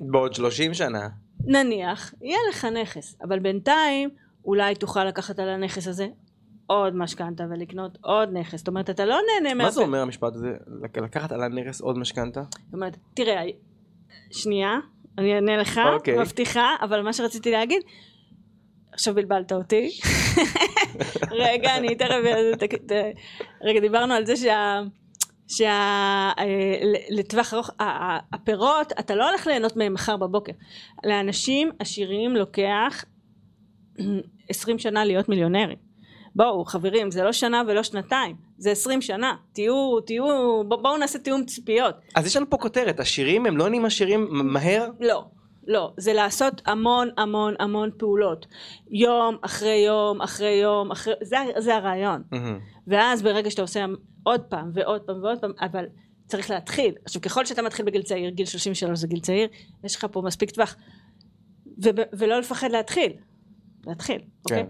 בעוד 0.00 0.34
30 0.34 0.74
שנה. 0.74 1.08
נניח, 1.46 2.14
יהיה 2.22 2.38
לך 2.50 2.64
נכס, 2.64 3.16
אבל 3.22 3.38
בינתיים 3.38 4.10
אולי 4.44 4.74
תוכל 4.74 5.04
לקחת 5.04 5.38
על 5.38 5.48
הנכס 5.48 5.88
הזה 5.88 6.06
עוד 6.66 6.96
משכנתה 6.96 7.44
ולקנות 7.50 7.98
עוד 8.00 8.28
נכס. 8.32 8.58
זאת 8.58 8.68
אומרת, 8.68 8.90
אתה 8.90 9.04
לא 9.04 9.18
נהנה 9.26 9.54
מה 9.54 9.64
מה 9.64 9.70
זה 9.70 9.80
אומר 9.80 10.00
המשפט 10.00 10.34
הזה? 10.34 10.48
לקחת 10.96 11.32
על 11.32 11.42
הנכס 11.42 11.80
עוד 11.80 11.98
משכנתה? 11.98 12.42
זאת 12.64 12.74
אומרת, 12.74 12.96
תראה, 13.14 13.42
שנייה, 14.30 14.78
אני 15.18 15.34
אענה 15.34 15.56
לך, 15.56 15.76
okay. 15.76 15.88
אוקיי. 15.94 16.18
מבטיחה, 16.18 16.74
אבל 16.80 17.02
מה 17.02 17.12
שרציתי 17.12 17.50
להגיד, 17.50 17.82
עכשיו 18.92 19.14
בלבלת 19.14 19.52
אותי. 19.52 19.90
רגע, 21.44 21.76
אני 21.76 21.94
תכף... 21.94 22.14
רגע, 23.62 23.80
דיברנו 23.80 24.14
על 24.14 24.26
זה 24.26 24.36
שה... 24.36 24.80
שלטווח 25.48 27.54
אה, 27.54 27.58
ארוך, 27.58 27.70
הפירות, 28.32 28.92
אתה 28.98 29.14
לא 29.14 29.28
הולך 29.28 29.46
ליהנות 29.46 29.76
מהם 29.76 29.94
מחר 29.94 30.16
בבוקר. 30.16 30.52
לאנשים 31.04 31.70
עשירים 31.78 32.36
לוקח 32.36 33.04
20 34.48 34.78
שנה 34.78 35.04
להיות 35.04 35.28
מיליונרים. 35.28 35.78
בואו 36.36 36.64
חברים 36.64 37.10
זה 37.10 37.22
לא 37.22 37.32
שנה 37.32 37.62
ולא 37.66 37.82
שנתיים 37.82 38.36
זה 38.58 38.70
עשרים 38.70 39.02
שנה 39.02 39.34
תהיו 39.52 40.00
תהיו 40.00 40.24
בואו 40.68 40.96
נעשה 40.96 41.18
תיאום 41.18 41.44
ציפיות. 41.44 41.94
אז 42.14 42.26
יש 42.26 42.36
לנו 42.36 42.50
פה 42.50 42.56
כותרת 42.56 43.00
השירים 43.00 43.46
הם 43.46 43.56
לא 43.56 43.68
נהיים 43.68 43.84
עשירים 43.84 44.28
מהר? 44.30 44.90
לא. 45.00 45.24
לא, 45.66 45.92
זה 45.96 46.12
לעשות 46.12 46.62
המון 46.66 47.08
המון 47.18 47.54
המון 47.58 47.90
פעולות. 47.96 48.46
יום 48.90 49.36
אחרי 49.42 49.84
יום 49.86 50.22
אחרי 50.22 50.60
יום, 50.62 50.90
אחרי, 50.90 51.14
זה, 51.22 51.36
זה 51.58 51.76
הרעיון. 51.76 52.22
Mm-hmm. 52.32 52.36
ואז 52.86 53.22
ברגע 53.22 53.50
שאתה 53.50 53.62
עושה 53.62 53.84
עוד 54.22 54.40
פעם 54.40 54.70
ועוד 54.74 55.00
פעם 55.00 55.22
ועוד 55.22 55.38
פעם, 55.38 55.52
אבל 55.60 55.84
צריך 56.26 56.50
להתחיל. 56.50 56.94
עכשיו 57.04 57.22
ככל 57.22 57.44
שאתה 57.44 57.62
מתחיל 57.62 57.86
בגיל 57.86 58.02
צעיר, 58.02 58.30
גיל 58.30 58.46
33 58.46 58.98
זה 58.98 59.06
גיל 59.06 59.20
צעיר, 59.20 59.48
יש 59.84 59.96
לך 59.96 60.06
פה 60.12 60.22
מספיק 60.22 60.50
טווח. 60.50 60.76
ו- 61.84 61.90
ולא 62.12 62.38
לפחד 62.38 62.70
להתחיל. 62.70 63.12
להתחיל, 63.86 64.18
כן. 64.18 64.24
אוקיי? 64.44 64.66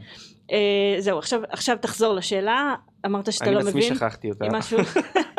אה, 0.53 0.97
זהו, 0.99 1.19
עכשיו, 1.19 1.41
עכשיו 1.49 1.77
תחזור 1.81 2.15
לשאלה, 2.15 2.75
אמרת 3.07 3.33
שאתה 3.33 3.51
לא 3.51 3.61
מבין. 3.61 3.67
אני 3.67 3.81
בעצמי 3.81 3.97
שכחתי 3.97 4.31
אותה. 4.31 4.47
משהו... 4.53 4.79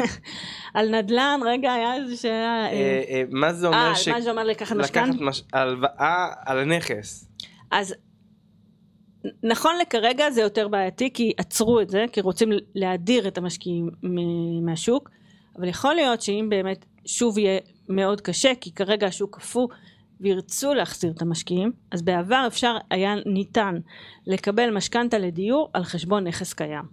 על 0.74 0.98
נדל"ן, 0.98 1.40
רגע, 1.44 1.72
היה 1.72 1.94
איזה 1.94 2.16
שאלה. 2.16 2.66
אה, 2.66 3.02
אה, 3.08 3.22
מה 3.30 3.52
זה 3.52 3.66
אומר? 3.66 3.78
אה, 3.78 4.12
מה 4.12 4.20
זה 4.20 4.30
אומר 4.30 4.44
לקחת 4.44 4.76
משכנתה? 4.76 5.24
לקחת. 5.24 5.42
הלוואה 5.52 6.26
על 6.46 6.58
הנכס. 6.58 7.28
אז 7.70 7.94
נכון 9.42 9.74
לכרגע 9.82 10.30
זה 10.30 10.40
יותר 10.40 10.68
בעייתי 10.68 11.10
כי 11.14 11.32
עצרו 11.36 11.80
את 11.80 11.90
זה 11.90 12.04
כי 12.12 12.20
רוצים 12.20 12.52
להדיר 12.74 13.28
את 13.28 13.38
המשקיעים 13.38 13.90
מהשוק 14.62 15.10
אבל 15.58 15.68
יכול 15.68 15.94
להיות 15.94 16.22
שאם 16.22 16.46
באמת 16.50 16.84
שוב 17.06 17.38
יהיה 17.38 17.60
מאוד 17.88 18.20
קשה 18.20 18.52
כי 18.60 18.72
כרגע 18.72 19.06
השוק 19.06 19.36
קפוא 19.36 19.68
וירצו 20.20 20.74
להחזיר 20.74 21.12
את 21.12 21.22
המשקיעים 21.22 21.72
אז 21.90 22.02
בעבר 22.02 22.44
אפשר 22.46 22.76
היה 22.90 23.14
ניתן 23.26 23.78
לקבל 24.26 24.70
משכנתה 24.70 25.18
לדיור 25.18 25.70
על 25.72 25.84
חשבון 25.84 26.26
נכס 26.26 26.52
קיים 26.52 26.84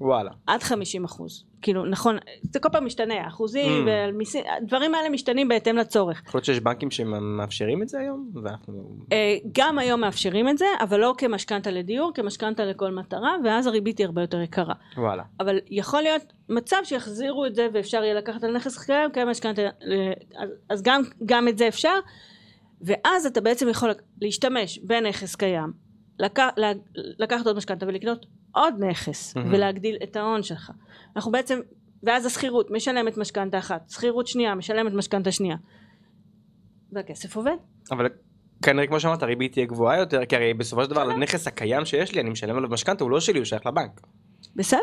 וואלה 0.00 0.30
עד 0.46 0.62
50 0.62 1.04
אחוז 1.04 1.44
כאילו 1.62 1.84
נכון 1.84 2.18
זה 2.42 2.60
כל 2.60 2.68
פעם 2.68 2.86
משתנה 2.86 3.28
אחוזים 3.28 3.88
mm. 3.88 3.90
ומיסים 4.12 4.44
הדברים 4.56 4.94
האלה 4.94 5.08
משתנים 5.08 5.48
בהתאם 5.48 5.76
לצורך. 5.76 6.22
יכול 6.26 6.38
להיות 6.38 6.44
שיש 6.44 6.60
בנקים 6.60 6.90
שמאפשרים 6.90 7.82
את 7.82 7.88
זה 7.88 7.98
היום? 7.98 8.30
אה, 9.12 9.36
גם 9.52 9.78
היום 9.78 10.00
מאפשרים 10.00 10.48
את 10.48 10.58
זה 10.58 10.66
אבל 10.80 11.00
לא 11.00 11.14
כמשכנתה 11.18 11.70
לדיור 11.70 12.12
כמשכנתה 12.14 12.64
לכל 12.64 12.90
מטרה 12.90 13.36
ואז 13.44 13.66
הריבית 13.66 13.98
היא 13.98 14.06
הרבה 14.06 14.20
יותר 14.20 14.40
יקרה. 14.40 14.74
וואלה. 14.96 15.22
אבל 15.40 15.58
יכול 15.70 16.02
להיות 16.02 16.32
מצב 16.48 16.76
שיחזירו 16.84 17.46
את 17.46 17.54
זה 17.54 17.68
ואפשר 17.72 18.04
יהיה 18.04 18.14
לקחת 18.14 18.44
על 18.44 18.56
נכס 18.56 18.78
קיים 18.78 19.10
כמשכנתה 19.10 19.62
אז 20.70 20.82
גם, 20.82 21.02
גם 21.26 21.48
את 21.48 21.58
זה 21.58 21.68
אפשר 21.68 21.98
ואז 22.82 23.26
אתה 23.26 23.40
בעצם 23.40 23.68
יכול 23.68 23.90
להשתמש 24.20 24.78
בנכס 24.78 25.34
קיים 25.34 25.89
לק... 26.20 26.38
לקחת 26.94 27.46
עוד 27.46 27.56
משכנתה 27.56 27.86
ולקנות 27.86 28.26
עוד 28.52 28.74
נכס 28.78 29.36
mm-hmm. 29.36 29.40
ולהגדיל 29.50 29.96
את 30.02 30.16
ההון 30.16 30.42
שלך. 30.42 30.70
אנחנו 31.16 31.32
בעצם, 31.32 31.60
ואז 32.02 32.26
השכירות 32.26 32.70
משלמת 32.70 33.16
משכנתה 33.16 33.58
אחת, 33.58 33.88
שכירות 33.90 34.26
שנייה 34.26 34.54
משלמת 34.54 34.92
משכנתה 34.92 35.32
שנייה. 35.32 35.56
והכסף 36.92 37.36
עובד. 37.36 37.56
אבל 37.90 38.06
כנראה 38.62 38.86
כמו 38.86 39.00
שאמרת 39.00 39.22
הריבית 39.22 39.52
תהיה 39.52 39.66
גבוהה 39.66 39.98
יותר 39.98 40.24
כי 40.24 40.36
הרי 40.36 40.54
בסופו 40.54 40.84
של 40.84 40.90
דבר 40.90 41.10
הנכס 41.10 41.46
הקיים 41.46 41.84
שיש 41.84 42.14
לי 42.14 42.20
אני 42.20 42.30
משלם 42.30 42.56
עליו 42.56 42.70
משכנתה 42.70 43.04
הוא 43.04 43.10
לא 43.10 43.20
שלי 43.20 43.38
הוא 43.38 43.44
שייך 43.44 43.66
לבנק. 43.66 44.00
בסדר 44.56 44.78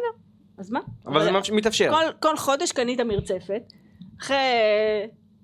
אז 0.57 0.71
מה? 0.71 0.79
אבל 1.05 1.23
זה 1.23 1.53
מתאפשר. 1.53 1.91
כל, 1.91 2.11
כל 2.19 2.37
חודש 2.37 2.71
קנית 2.71 2.99
מרצפת 2.99 3.73
אחרי 4.21 4.37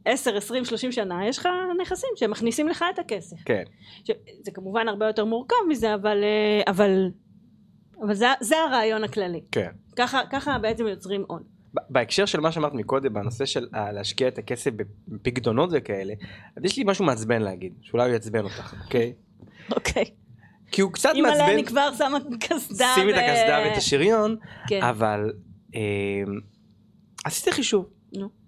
10, 0.06 0.38
20, 0.38 0.66
30 0.66 0.92
שנה 0.92 1.28
יש 1.28 1.38
לך 1.38 1.48
נכסים 1.82 2.10
שמכניסים 2.16 2.68
לך 2.68 2.86
את 2.94 3.00
הכסף. 3.00 3.38
כן. 3.46 3.64
זה 4.42 4.52
כמובן 4.52 4.88
הרבה 4.88 5.08
יותר 5.08 5.26
מורכב 5.26 5.56
מזה 5.70 5.94
אבל 5.94 6.24
אה, 6.24 6.72
אבל 6.72 7.12
אבל 8.02 8.14
זה, 8.14 8.26
זה 8.42 8.56
הרעיון 8.58 9.04
הכללי. 9.04 9.42
כן. 9.52 9.70
ככה, 9.96 10.22
ככה 10.32 10.60
בעצם 10.60 10.88
יוצרים 10.88 11.26
הון. 11.28 11.44
בהקשר 11.90 12.26
של 12.26 12.40
מה 12.40 12.52
שאמרת 12.52 12.74
מקודם 12.74 13.14
בנושא 13.14 13.46
של 13.46 13.68
uh, 13.74 13.78
להשקיע 13.78 14.28
את 14.28 14.38
הכסף 14.38 14.72
בפקדונות 15.08 15.70
וכאלה 15.74 16.14
אז 16.58 16.66
יש 16.66 16.78
לי 16.78 16.84
משהו 16.88 17.06
מעצבן 17.06 17.42
להגיד 17.42 17.74
שאולי 17.82 18.04
הוא 18.04 18.14
יעצבן 18.14 18.44
אותך 18.44 18.76
אוקיי. 18.84 19.14
אוקיי. 19.76 20.06
כי 20.72 20.82
הוא 20.82 20.92
קצת 20.92 21.10
מעצבן. 21.10 21.26
אימא'לה 21.26 21.54
אני 21.54 21.66
כבר 21.66 21.90
שמה 21.98 22.18
קסדה. 22.40 22.92
שימי 22.96 23.14
את 23.14 23.18
הקסדה 23.18 23.60
ואת 23.66 23.78
השריון. 23.78 24.36
כן. 24.68 24.82
אבל 24.82 25.34
אה, 25.76 25.82
עשיתי 27.26 27.52
חישוב. 27.52 27.86
נו. 28.18 28.43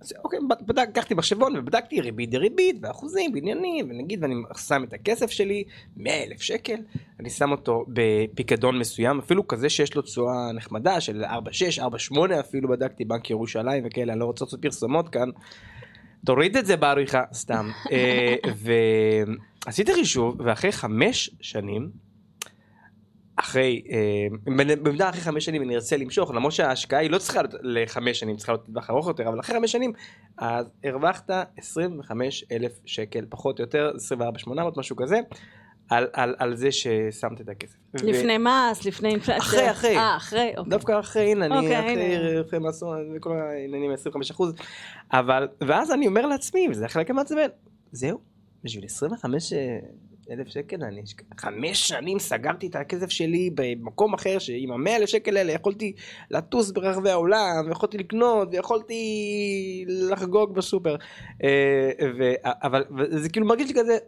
אז 0.00 0.14
אוקיי, 0.24 0.38
בדק, 0.66 0.88
לקחתי 0.88 1.14
מחשבון 1.14 1.56
ובדקתי 1.56 2.00
ריבית 2.00 2.30
דריבית 2.30 2.76
ואחוזים 2.80 3.30
ועניינים 3.34 3.90
ונגיד 3.90 4.22
ואני 4.22 4.34
שם 4.66 4.84
את 4.84 4.92
הכסף 4.92 5.30
שלי 5.30 5.64
100 5.96 6.24
אלף 6.24 6.42
שקל 6.42 6.76
אני 7.20 7.30
שם 7.30 7.52
אותו 7.52 7.84
בפיקדון 7.88 8.78
מסוים 8.78 9.18
אפילו 9.18 9.48
כזה 9.48 9.68
שיש 9.68 9.94
לו 9.94 10.02
תשואה 10.02 10.52
נחמדה 10.52 11.00
של 11.00 11.24
4.6 11.24 11.82
4.8 11.82 12.40
אפילו 12.40 12.68
בדקתי 12.68 13.04
בנק 13.04 13.30
ירושלים 13.30 13.82
וכאלה 13.86 14.12
אני 14.12 14.20
לא 14.20 14.24
רוצה 14.24 14.44
לעשות 14.44 14.62
פרסומות 14.62 15.08
כאן. 15.08 15.28
תוריד 16.26 16.56
את 16.56 16.66
זה 16.66 16.76
בעריכה 16.76 17.22
סתם 17.32 17.70
אה, 17.92 18.34
ועשיתי 19.66 19.94
חישוב 19.94 20.36
ואחרי 20.44 20.72
חמש 20.72 21.30
שנים 21.40 21.90
אחרי, 23.56 23.82
אה, 23.90 24.26
במידה 24.82 25.08
אחרי 25.08 25.20
חמש 25.20 25.44
שנים 25.44 25.62
אני 25.62 25.74
ארצה 25.74 25.96
למשוך, 25.96 26.30
למרות 26.30 26.52
שההשקעה 26.52 27.00
היא 27.00 27.10
לא 27.10 27.18
צריכה 27.18 27.42
להיות 27.42 27.54
לחמש 27.62 28.20
שנים, 28.20 28.36
צריכה 28.36 28.52
להיות 28.52 28.68
לטווח 28.68 28.90
ארוך 28.90 29.08
יותר, 29.08 29.28
אבל 29.28 29.40
אחרי 29.40 29.56
חמש 29.56 29.72
שנים, 29.72 29.92
אז 30.38 30.66
הרווחת 30.84 31.30
25 31.56 32.44
אלף 32.52 32.72
שקל, 32.84 33.24
פחות 33.28 33.58
או 33.58 33.64
יותר, 33.64 33.90
24 33.96 34.38
800 34.38 34.76
משהו 34.76 34.96
כזה, 34.96 35.20
על, 35.90 36.06
על, 36.12 36.34
על 36.38 36.56
זה 36.56 36.72
ששמת 36.72 37.40
את 37.40 37.48
הכסף. 37.48 37.76
לפני 37.94 38.36
ו... 38.36 38.44
מס, 38.44 38.84
לפני 38.84 39.08
אינפלציה. 39.08 39.38
אחרי, 39.38 39.70
אחרי. 39.70 39.96
אה, 39.96 40.16
אחרי, 40.16 40.52
אוקיי. 40.56 40.70
דווקא 40.70 41.00
אחרי, 41.00 41.32
הנה, 41.32 41.46
אני 41.46 41.56
אוקיי, 41.56 41.80
אחרי, 41.80 42.40
אחרי 42.40 42.58
מס, 42.58 42.82
וכל 43.16 43.36
העניינים 43.36 43.90
25 43.92 44.30
אחוז, 44.30 44.54
אבל, 45.12 45.48
ואז 45.60 45.92
אני 45.92 46.06
אומר 46.06 46.26
לעצמי, 46.26 46.68
וזה 46.70 46.84
החלק 46.84 47.10
המעצבן, 47.10 47.48
זהו, 47.92 48.18
בשביל 48.64 48.84
25 48.84 49.52
אלף 50.30 50.48
שקל 50.48 50.84
אני 50.84 51.02
חמש 51.38 51.88
שנים 51.88 52.18
סגרתי 52.18 52.66
את 52.66 52.76
הכסף 52.76 53.10
שלי 53.10 53.50
במקום 53.54 54.14
אחר 54.14 54.38
שעם 54.38 54.72
המאה 54.72 54.96
אלף 54.96 55.08
שקל 55.08 55.36
האלה 55.36 55.52
יכולתי 55.52 55.92
לטוס 56.30 56.70
ברחבי 56.70 57.10
העולם 57.10 57.68
יכולתי 57.70 57.98
לקנות 57.98 58.48
ויכולתי 58.52 59.04
לחגוג 59.88 60.54
בסופר. 60.54 60.96
אה, 61.44 61.90
אבל 62.44 62.84
זה 63.10 63.28
כאילו 63.28 63.46
מרגיש 63.46 63.68
לי 63.68 63.74
כזה 63.80 63.98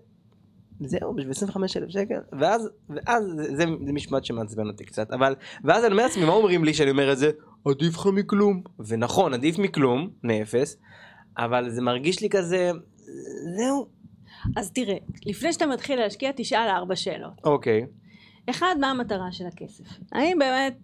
זהו 0.81 1.15
בשביל 1.15 1.31
25 1.31 1.77
אלף 1.77 1.91
שקל 1.91 2.21
ואז 2.39 2.69
ואז 2.91 3.25
זה, 3.37 3.53
זה, 3.57 3.93
משמעת 3.93 4.25
שמעצבן 4.25 4.67
אותי 4.67 4.85
קצת. 4.85 5.11
אבל 5.11 5.35
ואז 5.65 5.85
אני 5.85 5.93
אומר 5.93 6.03
לעצמי 6.03 6.25
מה 6.25 6.33
אומרים 6.33 6.65
לי 6.65 6.75
שאני 6.75 6.91
אומר 6.91 7.13
את 7.13 7.19
זה? 7.19 7.31
עדיף 7.65 7.95
לך 7.95 8.07
מכלום 8.07 8.63
ונכון 8.87 9.35
עדיף 9.35 9.59
מכלום 9.59 10.11
מאפס 10.23 10.77
אבל 11.39 11.71
זה 11.71 11.83
מרגיש 11.83 12.23
לי 12.23 12.29
כזה 12.29 12.71
זהו 13.57 13.98
אז 14.57 14.73
תראה, 14.73 14.97
לפני 15.27 15.53
שאתה 15.53 15.67
מתחיל 15.67 15.99
להשקיע, 15.99 16.31
תשאל 16.37 16.69
ארבע 16.69 16.97
שאלות. 16.97 17.33
אוקיי. 17.45 17.87
אחד, 18.51 18.77
מה 18.81 18.91
המטרה 18.91 19.33
של 19.33 19.47
הכסף? 19.47 19.85
האם 20.13 20.39
באמת, 20.39 20.77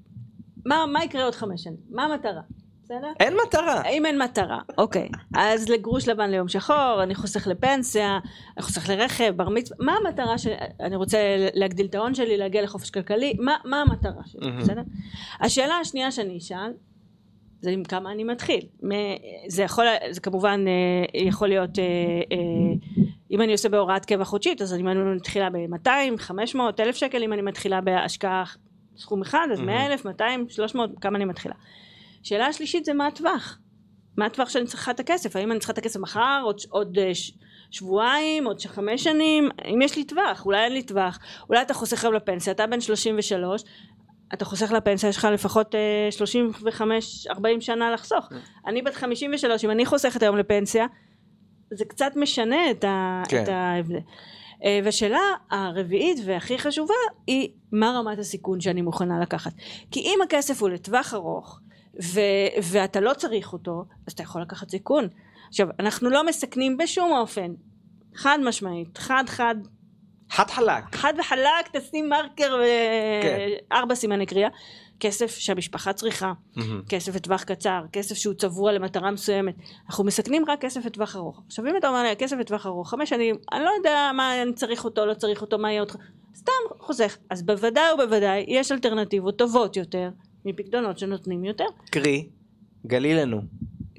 מה, 0.66 0.86
מה 0.86 1.04
יקרה 1.04 1.24
עוד 1.24 1.34
חמש 1.34 1.62
שנים? 1.62 1.76
מה 1.90 2.04
המטרה? 2.04 2.40
בסדר? 2.84 3.12
אין 3.20 3.34
מטרה. 3.46 3.82
אם 3.88 4.06
אין 4.06 4.22
מטרה, 4.22 4.60
אוקיי. 4.78 5.08
אז 5.34 5.68
לגרוש 5.68 6.08
לבן 6.08 6.30
ליום 6.30 6.48
שחור, 6.48 7.00
אני 7.02 7.14
חוסך 7.14 7.46
לפנסיה, 7.46 8.18
אני 8.56 8.62
חוסך 8.62 8.88
לרכב, 8.88 9.32
בר 9.36 9.48
מצווה, 9.48 9.76
מה 9.80 9.92
המטרה 9.92 10.38
של... 10.38 10.50
אני 10.80 10.96
רוצה 10.96 11.18
להגדיל 11.54 11.86
את 11.86 11.94
ההון 11.94 12.14
שלי, 12.14 12.36
להגיע 12.36 12.62
לחופש 12.62 12.90
כלכלי, 12.90 13.36
מה, 13.40 13.56
מה 13.64 13.80
המטרה 13.80 14.22
שלי. 14.26 14.50
בסדר? 14.58 14.82
השאלה 15.40 15.74
השנייה 15.74 16.10
שאני 16.10 16.38
אשאל, 16.38 16.72
זה 17.60 17.70
עם 17.70 17.84
כמה 17.84 18.12
אני 18.12 18.24
מתחיל. 18.24 18.60
זה 19.48 19.62
יכול, 19.62 19.86
זה 20.10 20.20
כמובן 20.20 20.64
אה, 20.68 21.20
יכול 21.20 21.48
להיות, 21.48 21.78
אה, 21.78 21.84
אה, 22.32 23.03
אם 23.34 23.42
אני 23.42 23.52
עושה 23.52 23.68
בהוראת 23.68 24.04
קבע 24.04 24.24
חודשית, 24.24 24.62
אז 24.62 24.74
אני 24.74 24.82
מתחילה 25.16 25.50
ב-200, 25.50 26.18
500, 26.18 26.80
1,000 26.80 26.96
שקל, 26.96 27.22
אם 27.22 27.32
אני 27.32 27.42
מתחילה 27.42 27.80
בהשקעה 27.80 28.44
סכום 28.96 29.22
אחד, 29.22 29.46
אז 29.52 29.60
100 29.60 29.86
אלף, 29.86 30.04
200, 30.04 30.48
300, 30.48 30.90
כמה 31.00 31.16
אני 31.16 31.24
מתחילה. 31.24 31.54
שאלה 32.22 32.46
השלישית 32.46 32.84
זה 32.84 32.94
מה 32.94 33.06
הטווח. 33.06 33.58
מה 34.16 34.26
הטווח 34.26 34.48
שאני 34.48 34.66
צריכה 34.66 34.90
את 34.90 35.00
הכסף? 35.00 35.36
האם 35.36 35.52
אני 35.52 35.58
צריכה 35.58 35.72
את 35.72 35.78
הכסף 35.78 36.00
מחר, 36.00 36.40
עוד, 36.44 36.56
עוד 36.70 36.98
שבועיים, 37.70 38.46
עוד 38.46 38.60
חמש 38.60 39.04
שנים? 39.04 39.48
אם 39.74 39.82
יש 39.82 39.96
לי 39.96 40.04
טווח, 40.04 40.46
אולי 40.46 40.64
אין 40.64 40.72
לי 40.72 40.82
טווח. 40.82 41.18
אולי 41.48 41.62
אתה 41.62 41.74
חוסך 41.74 42.04
היום 42.04 42.14
לפנסיה, 42.14 42.52
אתה 42.52 42.66
בן 42.66 42.80
33, 42.80 43.62
אתה 44.34 44.44
חוסך 44.44 44.72
לפנסיה, 44.72 45.08
יש 45.08 45.16
לך 45.16 45.28
לפחות 45.32 45.74
uh, 45.74 47.32
35-40 47.32 47.40
שנה 47.60 47.90
לחסוך. 47.90 48.28
Mm. 48.32 48.34
אני 48.66 48.82
בת 48.82 48.94
53, 48.94 49.64
אם 49.64 49.70
אני 49.70 49.86
חוסכת 49.86 50.22
היום 50.22 50.36
לפנסיה, 50.36 50.86
זה 51.70 51.84
קצת 51.84 52.12
משנה 52.16 52.70
את, 52.70 52.84
ה, 52.84 53.22
כן. 53.28 53.42
את 53.42 53.48
ההבדל. 53.48 53.98
Uh, 53.98 54.66
והשאלה 54.84 55.20
הרביעית 55.50 56.18
והכי 56.24 56.58
חשובה 56.58 56.94
היא 57.26 57.48
מה 57.72 57.90
רמת 57.98 58.18
הסיכון 58.18 58.60
שאני 58.60 58.82
מוכנה 58.82 59.20
לקחת. 59.20 59.52
כי 59.90 60.00
אם 60.00 60.18
הכסף 60.24 60.62
הוא 60.62 60.68
לטווח 60.68 61.14
ארוך 61.14 61.60
ו, 62.02 62.20
ואתה 62.62 63.00
לא 63.00 63.14
צריך 63.14 63.52
אותו, 63.52 63.84
אז 64.06 64.12
אתה 64.12 64.22
יכול 64.22 64.42
לקחת 64.42 64.70
סיכון. 64.70 65.08
עכשיו, 65.48 65.68
אנחנו 65.78 66.10
לא 66.10 66.26
מסכנים 66.26 66.76
בשום 66.76 67.12
אופן, 67.12 67.52
חד 68.14 68.38
משמעית, 68.42 68.98
חד 68.98 69.24
חד 69.26 69.54
חד 70.30 70.50
חלק. 70.50 70.94
חד 70.94 71.12
וחלק, 71.20 71.68
תשים 71.72 72.08
מרקר 72.08 72.56
וארבע 73.70 73.88
כן. 73.88 73.94
סימני 73.94 74.26
קריאה. 74.26 74.48
כסף 75.00 75.36
שהמשפחה 75.38 75.92
צריכה, 75.92 76.32
mm-hmm. 76.32 76.60
כסף 76.88 77.14
לטווח 77.14 77.42
קצר, 77.42 77.80
כסף 77.92 78.14
שהוא 78.14 78.34
צבוע 78.34 78.72
למטרה 78.72 79.10
מסוימת. 79.10 79.54
אנחנו 79.86 80.04
מסכנים 80.04 80.44
רק 80.48 80.60
כסף 80.60 80.86
לטווח 80.86 81.16
ארוך. 81.16 81.42
עכשיו 81.46 81.66
אם 81.66 81.76
אתה 81.76 81.88
אומר 81.88 82.02
לי 82.02 82.16
כסף 82.18 82.36
לטווח 82.36 82.66
ארוך, 82.66 82.90
חמש 82.90 83.10
שנים, 83.10 83.36
אני 83.52 83.64
לא 83.64 83.70
יודע 83.78 84.10
מה 84.16 84.42
אני 84.42 84.52
צריך 84.52 84.84
אותו, 84.84 85.06
לא 85.06 85.14
צריך 85.14 85.42
אותו, 85.42 85.58
מה 85.58 85.70
יהיה 85.70 85.80
אותך, 85.80 85.96
סתם 86.34 86.52
חוסך. 86.78 87.16
אז 87.30 87.42
בוודאי 87.42 87.92
ובוודאי 87.92 88.44
יש 88.48 88.72
אלטרנטיבות 88.72 89.38
טובות 89.38 89.76
יותר 89.76 90.10
מפקדונות 90.44 90.98
שנותנים 90.98 91.44
יותר. 91.44 91.64
קרי, 91.90 92.28
גלי 92.86 93.14
לנו. 93.14 93.40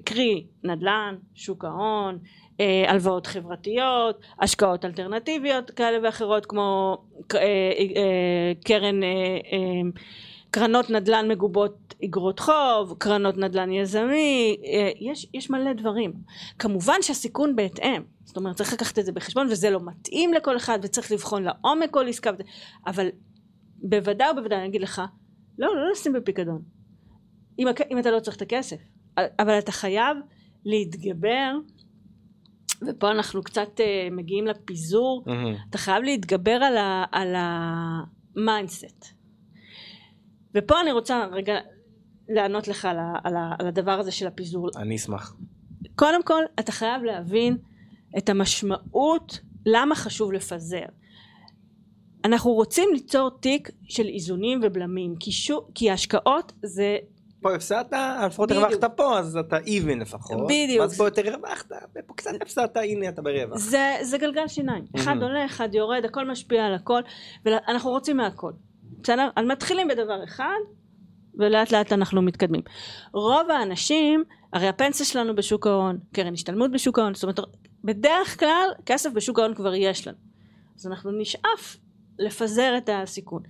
קרי, 0.05 0.45
נדל"ן, 0.63 1.15
שוק 1.35 1.65
ההון, 1.65 2.17
אה, 2.59 2.91
הלוואות 2.91 3.27
חברתיות, 3.27 4.19
השקעות 4.41 4.85
אלטרנטיביות 4.85 5.71
כאלה 5.71 5.97
ואחרות 6.03 6.45
כמו 6.45 6.97
אה, 7.35 7.39
אה, 7.39 8.51
קרן 8.65 9.03
אה, 9.03 9.09
אה, 9.53 9.89
קרנות 10.55 10.89
נדל"ן 10.89 11.31
מגובות 11.31 11.95
אגרות 12.05 12.39
חוב, 12.39 12.95
קרנות 12.97 13.37
נדל"ן 13.37 13.71
יזמי, 13.71 14.57
אה, 14.65 14.91
יש, 14.99 15.27
יש 15.33 15.49
מלא 15.49 15.73
דברים. 15.73 16.13
כמובן 16.59 17.01
שהסיכון 17.01 17.55
בהתאם, 17.55 18.01
זאת 18.23 18.37
אומרת 18.37 18.55
צריך 18.55 18.73
לקחת 18.73 18.99
את 18.99 19.05
זה 19.05 19.11
בחשבון 19.11 19.47
וזה 19.51 19.69
לא 19.69 19.79
מתאים 19.85 20.33
לכל 20.33 20.57
אחד 20.57 20.79
וצריך 20.81 21.11
לבחון 21.11 21.43
לעומק 21.43 21.91
כל 21.91 22.07
עסקה, 22.07 22.31
אבל 22.87 23.07
בוודאי 23.75 24.31
ובוודאי 24.31 24.57
אני 24.57 24.67
אגיד 24.67 24.81
לך, 24.81 25.01
לא, 25.59 25.75
לא 25.75 25.91
לשים 25.91 26.13
בפיקדון. 26.13 26.61
אם, 27.59 27.67
אם 27.91 27.99
אתה 27.99 28.11
לא 28.11 28.19
צריך 28.19 28.37
את 28.37 28.41
הכסף, 28.41 28.77
אבל 29.17 29.59
אתה 29.59 29.71
חייב 29.71 30.17
להתגבר 30.65 31.51
ופה 32.87 33.11
אנחנו 33.11 33.43
קצת 33.43 33.79
אה, 33.79 34.13
מגיעים 34.13 34.47
לפיזור, 34.47 35.23
אמהמ. 35.25 35.69
אתה 35.69 35.77
חייב 35.77 36.03
להתגבר 36.03 36.59
על 37.11 37.35
ה 37.35 37.55
mindset. 37.55 39.14
ופה 40.55 40.81
אני 40.81 40.91
רוצה 40.91 41.25
רגע 41.31 41.53
לענות 42.29 42.67
לך 42.67 42.85
על, 42.85 42.97
ה, 42.99 43.13
על, 43.23 43.35
ה, 43.35 43.55
על 43.59 43.67
הדבר 43.67 43.91
הזה 43.91 44.11
של 44.11 44.27
הפיזור. 44.27 44.69
אני 44.77 44.95
אשמח. 44.95 45.35
קודם 45.95 46.23
כל, 46.23 46.43
אתה 46.59 46.71
חייב 46.71 47.03
להבין 47.03 47.57
את 48.17 48.29
המשמעות 48.29 49.39
למה 49.65 49.95
חשוב 49.95 50.33
לפזר. 50.33 50.85
אנחנו 52.25 52.51
רוצים 52.51 52.89
ליצור 52.93 53.29
תיק 53.39 53.69
של 53.83 54.07
איזונים 54.07 54.59
ובלמים, 54.63 55.15
כי, 55.19 55.31
שו, 55.31 55.67
כי 55.75 55.91
השקעות 55.91 56.51
זה... 56.63 56.97
פה 57.41 57.55
הפסדת, 57.55 57.93
לפחות 58.25 58.51
הרווחת 58.51 58.83
פה, 58.83 59.19
אז 59.19 59.37
אתה 59.37 59.57
even 59.57 59.95
לפחות. 60.01 60.37
בדיוק. 60.45 60.81
ואז 60.81 60.97
פה 60.97 61.07
יותר 61.07 61.33
הרווחת, 61.33 61.71
ופה 61.95 62.13
קצת 62.13 62.31
הפסדת, 62.41 62.77
הנה 62.77 63.09
אתה 63.09 63.21
ברווח. 63.21 63.57
זה, 63.57 63.95
זה 64.01 64.17
גלגל 64.17 64.47
שיניים. 64.47 64.85
אחד 64.95 65.15
עולה, 65.21 65.45
אחד 65.45 65.75
יורד, 65.75 66.05
הכל 66.05 66.31
משפיע 66.31 66.65
על 66.65 66.73
הכל, 66.73 67.01
ואנחנו 67.45 67.89
רוצים 67.89 68.17
מהכל. 68.17 68.51
בסדר? 69.05 69.29
אז 69.35 69.45
מתחילים 69.45 69.87
בדבר 69.87 70.23
אחד 70.23 70.59
ולאט 71.39 71.71
לאט 71.71 71.93
אנחנו 71.93 72.21
מתקדמים. 72.21 72.61
רוב 73.13 73.51
האנשים, 73.51 74.23
הרי 74.53 74.67
הפנסיה 74.67 75.05
שלנו 75.05 75.35
בשוק 75.35 75.67
ההון, 75.67 75.99
קרן 76.13 76.33
השתלמות 76.33 76.71
בשוק 76.71 76.99
ההון, 76.99 77.13
זאת 77.13 77.23
אומרת 77.23 77.39
בדרך 77.83 78.39
כלל 78.39 78.69
כסף 78.85 79.09
בשוק 79.13 79.39
ההון 79.39 79.55
כבר 79.55 79.75
יש 79.75 80.07
לנו. 80.07 80.17
אז 80.79 80.87
אנחנו 80.87 81.11
נשאף 81.11 81.77
לפזר 82.19 82.77
את 82.77 82.89
הסיכון. 82.93 83.43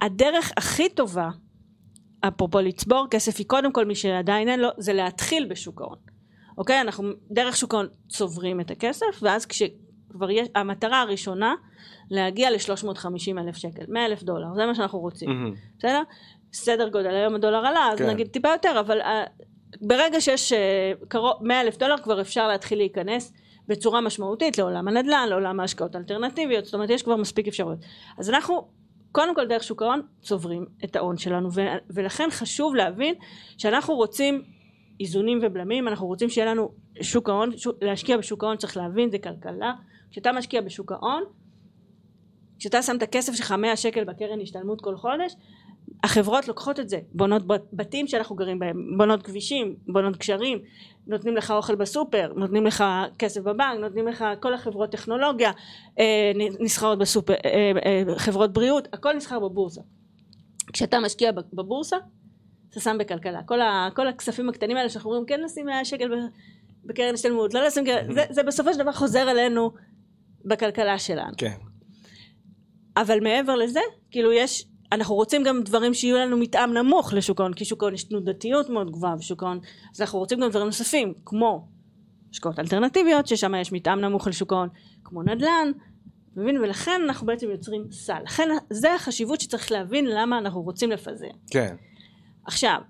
הדרך 0.00 0.52
הכי 0.56 0.88
טובה, 0.88 1.30
אפרופו 2.20 2.60
לצבור 2.60 3.06
כסף, 3.10 3.38
היא 3.38 3.46
קודם 3.46 3.72
כל 3.72 3.84
מי 3.84 3.94
שעדיין 3.94 4.48
אין 4.48 4.60
לו, 4.60 4.68
זה 4.78 4.92
להתחיל 4.92 5.46
בשוק 5.50 5.80
ההון. 5.80 5.98
אוקיי? 6.58 6.80
אנחנו 6.80 7.10
דרך 7.30 7.56
שוק 7.56 7.74
ההון 7.74 7.86
צוברים 8.08 8.60
את 8.60 8.70
הכסף, 8.70 9.22
ואז 9.22 9.46
כשכבר 10.10 10.30
יש, 10.30 10.48
המטרה 10.54 11.00
הראשונה 11.00 11.54
להגיע 12.10 12.50
ל-350 12.50 13.38
אלף 13.38 13.56
שקל, 13.56 13.84
100 13.88 14.06
אלף 14.06 14.22
דולר, 14.22 14.54
זה 14.54 14.66
מה 14.66 14.74
שאנחנו 14.74 14.98
רוצים, 14.98 15.28
mm-hmm. 15.28 15.78
בסדר? 15.78 16.02
סדר 16.52 16.88
גודל, 16.88 17.10
היום 17.10 17.34
הדולר 17.34 17.66
עלה, 17.66 17.88
אז 17.92 17.98
כן. 17.98 18.10
נגיד 18.10 18.26
טיפה 18.26 18.48
יותר, 18.48 18.80
אבל 18.80 19.00
uh, 19.00 19.04
ברגע 19.80 20.20
שיש 20.20 20.52
uh, 20.52 20.56
קרוב 21.08 21.32
100 21.40 21.60
אלף 21.60 21.76
דולר 21.76 21.96
כבר 22.02 22.20
אפשר 22.20 22.48
להתחיל 22.48 22.78
להיכנס 22.78 23.32
בצורה 23.68 24.00
משמעותית 24.00 24.58
לעולם 24.58 24.88
הנדל"ן, 24.88 25.26
לעולם 25.28 25.60
ההשקעות 25.60 25.94
האלטרנטיביות, 25.94 26.64
זאת 26.64 26.74
אומרת 26.74 26.90
יש 26.90 27.02
כבר 27.02 27.16
מספיק 27.16 27.48
אפשרויות. 27.48 27.78
אז 28.18 28.30
אנחנו 28.30 28.68
קודם 29.12 29.34
כל 29.34 29.46
דרך 29.46 29.62
שוק 29.62 29.82
ההון 29.82 30.02
צוברים 30.20 30.66
את 30.84 30.96
ההון 30.96 31.16
שלנו, 31.16 31.52
ו- 31.52 31.60
ולכן 31.90 32.28
חשוב 32.30 32.74
להבין 32.74 33.14
שאנחנו 33.58 33.94
רוצים 33.94 34.42
איזונים 35.00 35.38
ובלמים, 35.42 35.88
אנחנו 35.88 36.06
רוצים 36.06 36.28
שיהיה 36.28 36.50
לנו 36.50 36.72
שוק 37.00 37.28
ההון, 37.28 37.56
שוק, 37.56 37.76
להשקיע 37.82 38.16
בשוק 38.16 38.44
ההון 38.44 38.56
צריך 38.56 38.76
להבין 38.76 39.10
זה 39.10 39.18
כלכלה, 39.18 39.72
כשאתה 40.10 40.32
משקיע 40.32 40.60
בשוק 40.60 40.92
ההון 40.92 41.22
כשאתה 42.58 42.82
שם 42.82 42.96
את 42.96 43.02
הכסף 43.02 43.32
שלך 43.34 43.52
100 43.52 43.76
שקל 43.76 44.04
בקרן 44.04 44.40
השתלמות 44.40 44.80
כל 44.80 44.96
חודש 44.96 45.36
החברות 46.04 46.48
לוקחות 46.48 46.80
את 46.80 46.88
זה 46.88 46.98
בונות 47.12 47.42
בתים 47.72 48.06
שאנחנו 48.06 48.36
גרים 48.36 48.58
בהם 48.58 48.98
בונות 48.98 49.22
כבישים 49.22 49.76
בונות 49.86 50.16
גשרים 50.16 50.58
נותנים 51.06 51.36
לך 51.36 51.50
אוכל 51.50 51.74
בסופר 51.74 52.32
נותנים 52.36 52.66
לך 52.66 52.84
כסף 53.18 53.40
בבנק 53.40 53.80
נותנים 53.80 54.08
לך 54.08 54.24
כל 54.40 54.54
החברות 54.54 54.90
טכנולוגיה 54.90 55.50
אה, 55.98 56.32
נסחרות 56.60 56.98
בסופר 56.98 57.34
אה, 57.34 57.72
אה, 57.86 58.18
חברות 58.18 58.52
בריאות 58.52 58.88
הכל 58.92 59.12
נסחר 59.16 59.38
בבורסה. 59.38 59.80
כשאתה 60.72 61.00
משקיע 61.00 61.32
בבורסה 61.32 61.96
אתה 62.70 62.80
שם 62.80 62.96
בכלכלה. 62.98 63.42
כל, 63.42 63.60
ה, 63.60 63.88
כל 63.94 64.08
הכספים 64.08 64.48
הקטנים 64.48 64.76
האלה 64.76 64.88
שאנחנו 64.88 65.10
אומרים 65.10 65.26
כן 65.26 65.40
לשים 65.40 65.66
100 65.66 65.84
שקל 65.84 66.10
בקרן 66.84 67.14
השתלמות 67.14 67.54
לא 67.54 67.66
לשים 67.66 67.84
זה, 68.14 68.24
זה 68.30 68.42
בסופו 68.42 68.72
של 68.72 68.78
דבר 68.78 68.92
חוזר 68.92 69.30
אלינו 69.30 69.70
בכלכלה 70.44 70.98
שלנו 70.98 71.32
כן 71.38 71.56
אבל 72.96 73.20
מעבר 73.20 73.56
לזה, 73.56 73.80
כאילו 74.10 74.32
יש, 74.32 74.66
אנחנו 74.92 75.14
רוצים 75.14 75.42
גם 75.42 75.62
דברים 75.62 75.94
שיהיו 75.94 76.16
לנו 76.16 76.36
מתאם 76.36 76.72
נמוך 76.72 77.12
לשוק 77.12 77.40
ההון, 77.40 77.54
כי 77.54 77.64
שוק 77.64 77.82
ההון 77.82 77.94
יש 77.94 78.04
תנודתיות 78.04 78.70
מאוד 78.70 78.90
גבוהה 78.90 79.16
בשוק 79.16 79.42
ההון, 79.42 79.60
אז 79.94 80.00
אנחנו 80.00 80.18
רוצים 80.18 80.40
גם 80.40 80.48
דברים 80.50 80.66
נוספים, 80.66 81.14
כמו 81.24 81.68
השקעות 82.32 82.58
אלטרנטיביות, 82.58 83.26
ששם 83.26 83.54
יש 83.54 83.72
מתאם 83.72 84.00
נמוך 84.00 84.26
לשוק 84.26 84.52
ההון, 84.52 84.68
כמו 85.04 85.22
נדל"ן, 85.22 85.70
מבין? 86.36 86.58
ולכן 86.58 87.00
אנחנו 87.04 87.26
בעצם 87.26 87.50
יוצרים 87.50 87.84
סל. 87.92 88.22
לכן 88.24 88.48
זה 88.70 88.94
החשיבות 88.94 89.40
שצריך 89.40 89.72
להבין 89.72 90.06
למה 90.06 90.38
אנחנו 90.38 90.62
רוצים 90.62 90.90
לפזר. 90.90 91.30
כן. 91.50 91.76
עכשיו, 92.44 92.80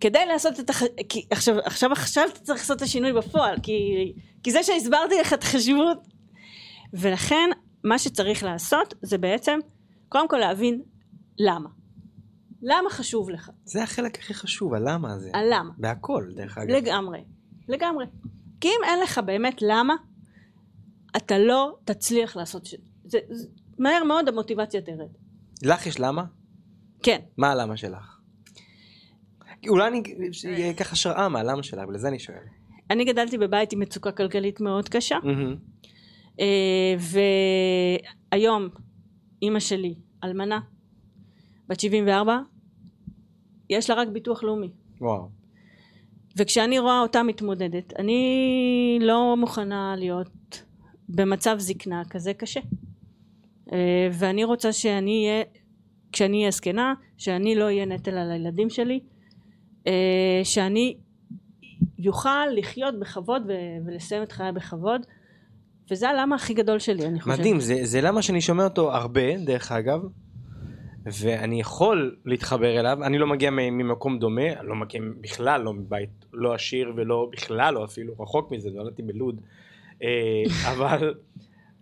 כדי 0.00 0.26
לעשות 0.26 0.60
את 0.60 0.70
הח... 0.70 0.82
כי 1.08 1.26
עכשיו, 1.30 1.58
עכשיו, 1.64 1.92
עכשיו 1.92 2.24
אתה 2.32 2.40
צריך 2.40 2.60
לעשות 2.60 2.76
את 2.76 2.82
השינוי 2.82 3.12
בפועל, 3.12 3.56
כי, 3.62 3.72
כי 4.42 4.50
זה 4.50 4.62
שהסברתי 4.62 5.14
לך 5.20 5.32
את 5.32 5.42
החשיבות 5.42 5.98
ולכן 6.92 7.50
מה 7.84 7.98
שצריך 7.98 8.44
לעשות 8.44 8.94
זה 9.02 9.18
בעצם 9.18 9.58
קודם 10.08 10.28
כל 10.28 10.36
להבין 10.36 10.82
למה. 11.38 11.68
למה 12.62 12.90
חשוב 12.90 13.30
לך? 13.30 13.50
זה 13.64 13.82
החלק 13.82 14.18
הכי 14.18 14.34
חשוב, 14.34 14.74
הלמה 14.74 15.12
הזה. 15.12 15.30
הלמה. 15.34 15.70
בהכל, 15.78 16.26
דרך 16.34 16.58
אגב. 16.58 16.70
לגמרי, 16.70 17.24
לגמרי. 17.68 18.06
כי 18.60 18.68
אם 18.68 18.84
אין 18.84 19.00
לך 19.00 19.18
באמת 19.18 19.62
למה, 19.62 19.94
אתה 21.16 21.38
לא 21.38 21.76
תצליח 21.84 22.36
לעשות... 22.36 22.66
ש... 22.66 22.74
זה, 23.04 23.18
זה, 23.30 23.48
מהר 23.78 24.04
מאוד 24.04 24.28
המוטיבציה 24.28 24.80
תרד. 24.80 25.10
לך 25.62 25.86
יש 25.86 26.00
למה? 26.00 26.24
כן. 27.02 27.18
מה 27.36 27.50
הלמה 27.50 27.76
שלך? 27.76 28.15
אולי 29.68 29.88
אני 29.88 30.70
אקח 30.70 30.92
השראה 30.92 31.28
מהלמה 31.28 31.62
שלך, 31.62 31.88
ולזה 31.88 32.08
אני 32.08 32.18
שואל. 32.18 32.38
אני 32.90 33.04
גדלתי 33.04 33.38
בבית 33.38 33.72
עם 33.72 33.80
מצוקה 33.80 34.12
כלכלית 34.12 34.60
מאוד 34.60 34.88
קשה. 34.88 35.18
Mm-hmm. 35.22 35.76
אה, 36.40 36.94
והיום 38.32 38.68
אימא 39.42 39.60
שלי 39.60 39.94
אלמנה 40.24 40.60
בת 41.68 41.80
74 41.80 42.38
יש 43.70 43.90
לה 43.90 43.96
רק 43.96 44.08
ביטוח 44.08 44.42
לאומי 44.42 44.70
וואו 45.00 45.28
וכשאני 46.36 46.78
רואה 46.78 47.00
אותה 47.00 47.22
מתמודדת 47.22 47.92
אני 47.98 48.98
לא 49.00 49.36
מוכנה 49.36 49.94
להיות 49.96 50.62
במצב 51.08 51.56
זקנה 51.58 52.02
כזה 52.10 52.34
קשה 52.34 52.60
אה, 53.72 54.08
ואני 54.12 54.44
רוצה 54.44 54.72
שאני 54.72 55.26
אהיה 55.26 55.44
כשאני 56.12 56.38
אהיה 56.38 56.50
זקנה 56.50 56.94
שאני 57.16 57.54
לא 57.54 57.64
אהיה 57.64 57.86
נטל 57.86 58.18
על 58.18 58.30
הילדים 58.30 58.70
שלי 58.70 59.00
אה, 59.00 59.15
שאני 60.44 60.96
יוכל 61.98 62.46
לחיות 62.56 63.00
בכבוד 63.00 63.42
ולסיים 63.86 64.22
את 64.22 64.32
חיי 64.32 64.52
בכבוד 64.52 65.06
וזה 65.90 66.08
הלמה 66.08 66.36
הכי 66.36 66.54
גדול 66.54 66.78
שלי, 66.78 67.06
אני 67.06 67.20
חושבת. 67.20 67.38
מדהים, 67.38 67.60
זה, 67.60 67.74
זה 67.82 68.00
למה 68.00 68.22
שאני 68.22 68.40
שומע 68.40 68.64
אותו 68.64 68.92
הרבה, 68.92 69.36
דרך 69.36 69.72
אגב, 69.72 70.00
ואני 71.04 71.60
יכול 71.60 72.16
להתחבר 72.24 72.80
אליו, 72.80 73.04
אני 73.04 73.18
לא 73.18 73.26
מגיע 73.26 73.50
ממקום 73.50 74.18
דומה, 74.18 74.52
אני 74.60 74.68
לא 74.68 74.74
מגיע 74.74 75.00
בכלל 75.20 75.62
לא 75.62 75.72
מבית 75.72 76.24
לא 76.32 76.54
עשיר 76.54 76.92
ולא 76.96 77.28
בכלל 77.32 77.74
לא 77.74 77.84
אפילו, 77.84 78.14
רחוק 78.20 78.50
מזה, 78.50 78.70
נולדתי 78.74 79.02
בלוד, 79.02 79.40
אה, 80.02 80.42
אבל... 80.72 81.14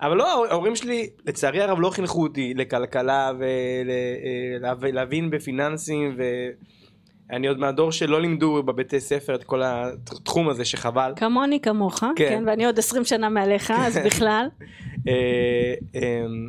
אבל 0.00 0.16
לא, 0.16 0.46
ההורים 0.50 0.76
שלי 0.76 1.10
לצערי 1.26 1.62
הרב 1.62 1.78
לא 1.80 1.90
חינכו 1.90 2.22
אותי 2.22 2.54
לכלכלה 2.54 3.32
ולהבין 4.80 5.24
אה, 5.24 5.30
בפיננסים 5.30 6.16
אני 7.30 7.48
עוד 7.48 7.58
מהדור 7.58 7.92
שלא 7.92 8.20
לימדו 8.20 8.62
בבתי 8.62 9.00
ספר 9.00 9.34
את 9.34 9.44
כל 9.44 9.62
התחום 9.64 10.48
הזה 10.48 10.64
שחבל. 10.64 11.12
כמוני 11.16 11.60
כמוך, 11.60 11.98
כן, 11.98 12.14
כן 12.16 12.44
ואני 12.46 12.66
עוד 12.66 12.78
20 12.78 13.04
שנה 13.04 13.28
מעליך, 13.28 13.70
אז 13.76 13.98
בכלל. 14.06 14.46
אה, 15.08 15.74
אמ, 15.94 16.48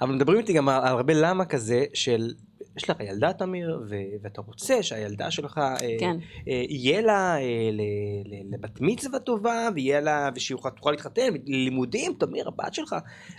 אבל 0.00 0.14
מדברים 0.14 0.38
איתי 0.38 0.52
גם 0.52 0.68
על 0.68 0.84
הרבה 0.84 1.14
למה 1.14 1.44
כזה 1.44 1.84
של 1.94 2.30
יש 2.76 2.90
לך 2.90 3.00
ילדה 3.00 3.32
תמיר 3.32 3.80
ו- 3.88 3.94
ואתה 4.22 4.40
רוצה 4.40 4.82
שהילדה 4.82 5.30
שלך 5.30 5.58
אה, 5.58 5.76
כן. 6.00 6.16
אה, 6.48 6.62
יהיה 6.68 7.00
לה 7.00 7.36
אה, 7.36 7.40
ל- 7.72 7.80
ל- 8.26 8.54
לבת 8.54 8.80
מצווה 8.80 9.18
טובה 9.18 9.68
ויהיה 9.74 10.00
לה 10.00 10.30
ושהיא 10.34 10.58
תוכל 10.76 10.90
להתחתן 10.90 11.22
לימודים 11.46 12.12
תמיר 12.18 12.48
הבת 12.48 12.74
שלך 12.74 12.96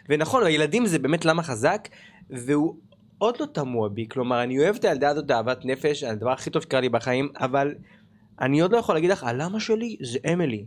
ונכון 0.10 0.44
הילדים 0.44 0.86
זה 0.86 1.00
באמת 1.00 1.26
למה 1.26 1.44
חזק 1.44 1.88
והוא 2.30 2.76
עוד 3.18 3.36
לא 3.40 3.46
תמוה 3.46 3.90
בי 3.90 4.08
כלומר 4.10 4.44
אני 4.44 4.60
אוהב 4.60 4.76
את 4.76 4.86
הילדה 4.86 5.10
הזאת 5.10 5.32
אהבת 5.32 5.66
נפש 5.66 6.04
הדבר 6.04 6.32
הכי 6.32 6.50
טוב 6.50 6.62
שקרה 6.62 6.82
לי 6.82 6.90
בחיים 6.90 7.30
אבל 7.40 7.76
אני 8.42 8.60
עוד 8.60 8.72
לא 8.72 8.78
יכול 8.78 8.96
להגיד 8.96 9.10
לך 9.10 9.24
הלמה 9.24 9.60
שלי 9.60 9.96
זה 10.02 10.20
אמילי. 10.34 10.66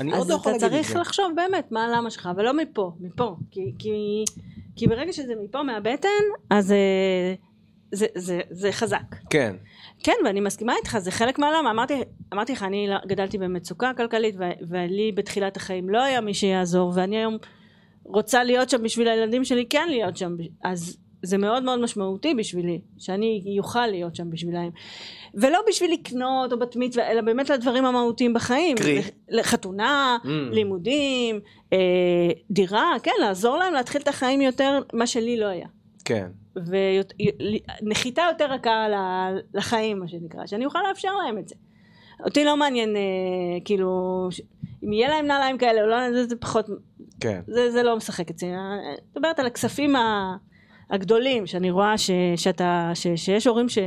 אני 0.00 0.12
עוד 0.16 0.28
לא 0.28 0.34
יכול 0.34 0.52
להגיד 0.52 0.64
את 0.64 0.70
זה. 0.70 0.76
אז 0.76 0.84
אתה 0.84 0.92
צריך 0.92 1.00
לחשוב 1.06 1.32
באמת 1.36 1.72
מה 1.72 1.84
הלמה 1.84 2.10
שלך 2.10 2.28
ולא 2.36 2.56
מפה 2.56 2.92
מפה 3.00 3.36
כי, 3.50 3.72
כי, 3.78 4.24
כי 4.76 4.86
ברגע 4.86 5.12
שזה 5.12 5.34
מפה 5.44 5.62
מהבטן 5.62 6.08
אז. 6.50 6.74
זה, 7.92 8.06
זה, 8.14 8.40
זה 8.50 8.72
חזק. 8.72 9.16
כן. 9.30 9.56
כן, 10.04 10.12
ואני 10.24 10.40
מסכימה 10.40 10.74
איתך, 10.76 10.98
זה 10.98 11.10
חלק 11.10 11.38
מהעולם. 11.38 11.66
אמרתי, 11.66 11.94
אמרתי 12.32 12.52
לך, 12.52 12.62
אני 12.62 12.88
גדלתי 13.06 13.38
במצוקה 13.38 13.90
כלכלית, 13.96 14.34
ולי 14.68 15.12
בתחילת 15.12 15.56
החיים 15.56 15.88
לא 15.88 16.02
היה 16.02 16.20
מי 16.20 16.34
שיעזור, 16.34 16.92
ואני 16.94 17.16
היום 17.16 17.36
רוצה 18.04 18.44
להיות 18.44 18.70
שם 18.70 18.82
בשביל 18.82 19.08
הילדים 19.08 19.44
שלי, 19.44 19.66
כן 19.70 19.86
להיות 19.90 20.16
שם. 20.16 20.36
אז 20.64 20.98
זה 21.22 21.38
מאוד 21.38 21.62
מאוד 21.62 21.80
משמעותי 21.80 22.34
בשבילי, 22.34 22.80
שאני 22.98 23.56
אוכל 23.58 23.86
להיות 23.86 24.16
שם 24.16 24.30
בשבילם. 24.30 24.68
ולא 25.34 25.58
בשביל 25.68 25.92
לקנות 25.92 26.52
או 26.52 26.58
בת 26.58 26.76
מצווה, 26.76 27.10
אלא 27.10 27.20
באמת 27.20 27.50
לדברים 27.50 27.84
המהותיים 27.84 28.34
בחיים. 28.34 28.76
קרי. 28.76 29.02
לחתונה, 29.28 30.16
mm. 30.22 30.28
לימודים, 30.28 31.40
אה, 31.72 31.78
דירה, 32.50 32.92
כן, 33.02 33.12
לעזור 33.20 33.56
להם 33.56 33.72
להתחיל 33.72 34.00
את 34.00 34.08
החיים 34.08 34.40
יותר, 34.40 34.80
מה 34.92 35.06
שלי 35.06 35.36
לא 35.36 35.46
היה. 35.46 35.66
כן. 36.04 36.26
ונחיתה 37.82 38.22
יותר 38.32 38.52
רכה 38.52 38.86
לחיים 39.54 39.98
מה 39.98 40.08
שנקרא, 40.08 40.46
שאני 40.46 40.64
אוכל 40.64 40.78
לאפשר 40.88 41.12
להם 41.24 41.38
את 41.38 41.48
זה. 41.48 41.54
אותי 42.24 42.44
לא 42.44 42.56
מעניין 42.56 42.96
אה, 42.96 43.02
כאילו 43.64 44.28
אם 44.84 44.92
יהיה 44.92 45.08
להם 45.08 45.26
נעליים 45.26 45.58
כאלה 45.58 45.82
או 45.82 45.86
לא, 45.86 46.12
זה, 46.12 46.26
זה 46.26 46.36
פחות, 46.36 46.66
כן. 47.20 47.40
זה, 47.46 47.70
זה 47.70 47.82
לא 47.82 47.96
משחק 47.96 48.30
אצלי, 48.30 48.48
אני 48.48 48.96
מדברת 49.16 49.38
על 49.38 49.46
הכספים 49.46 49.94
הגדולים 50.90 51.46
שאני 51.46 51.70
רואה 51.70 51.98
ש, 51.98 52.10
שאתה, 52.36 52.90
ש, 52.94 53.06
שיש 53.16 53.46
הורים 53.46 53.68
ש... 53.68 53.78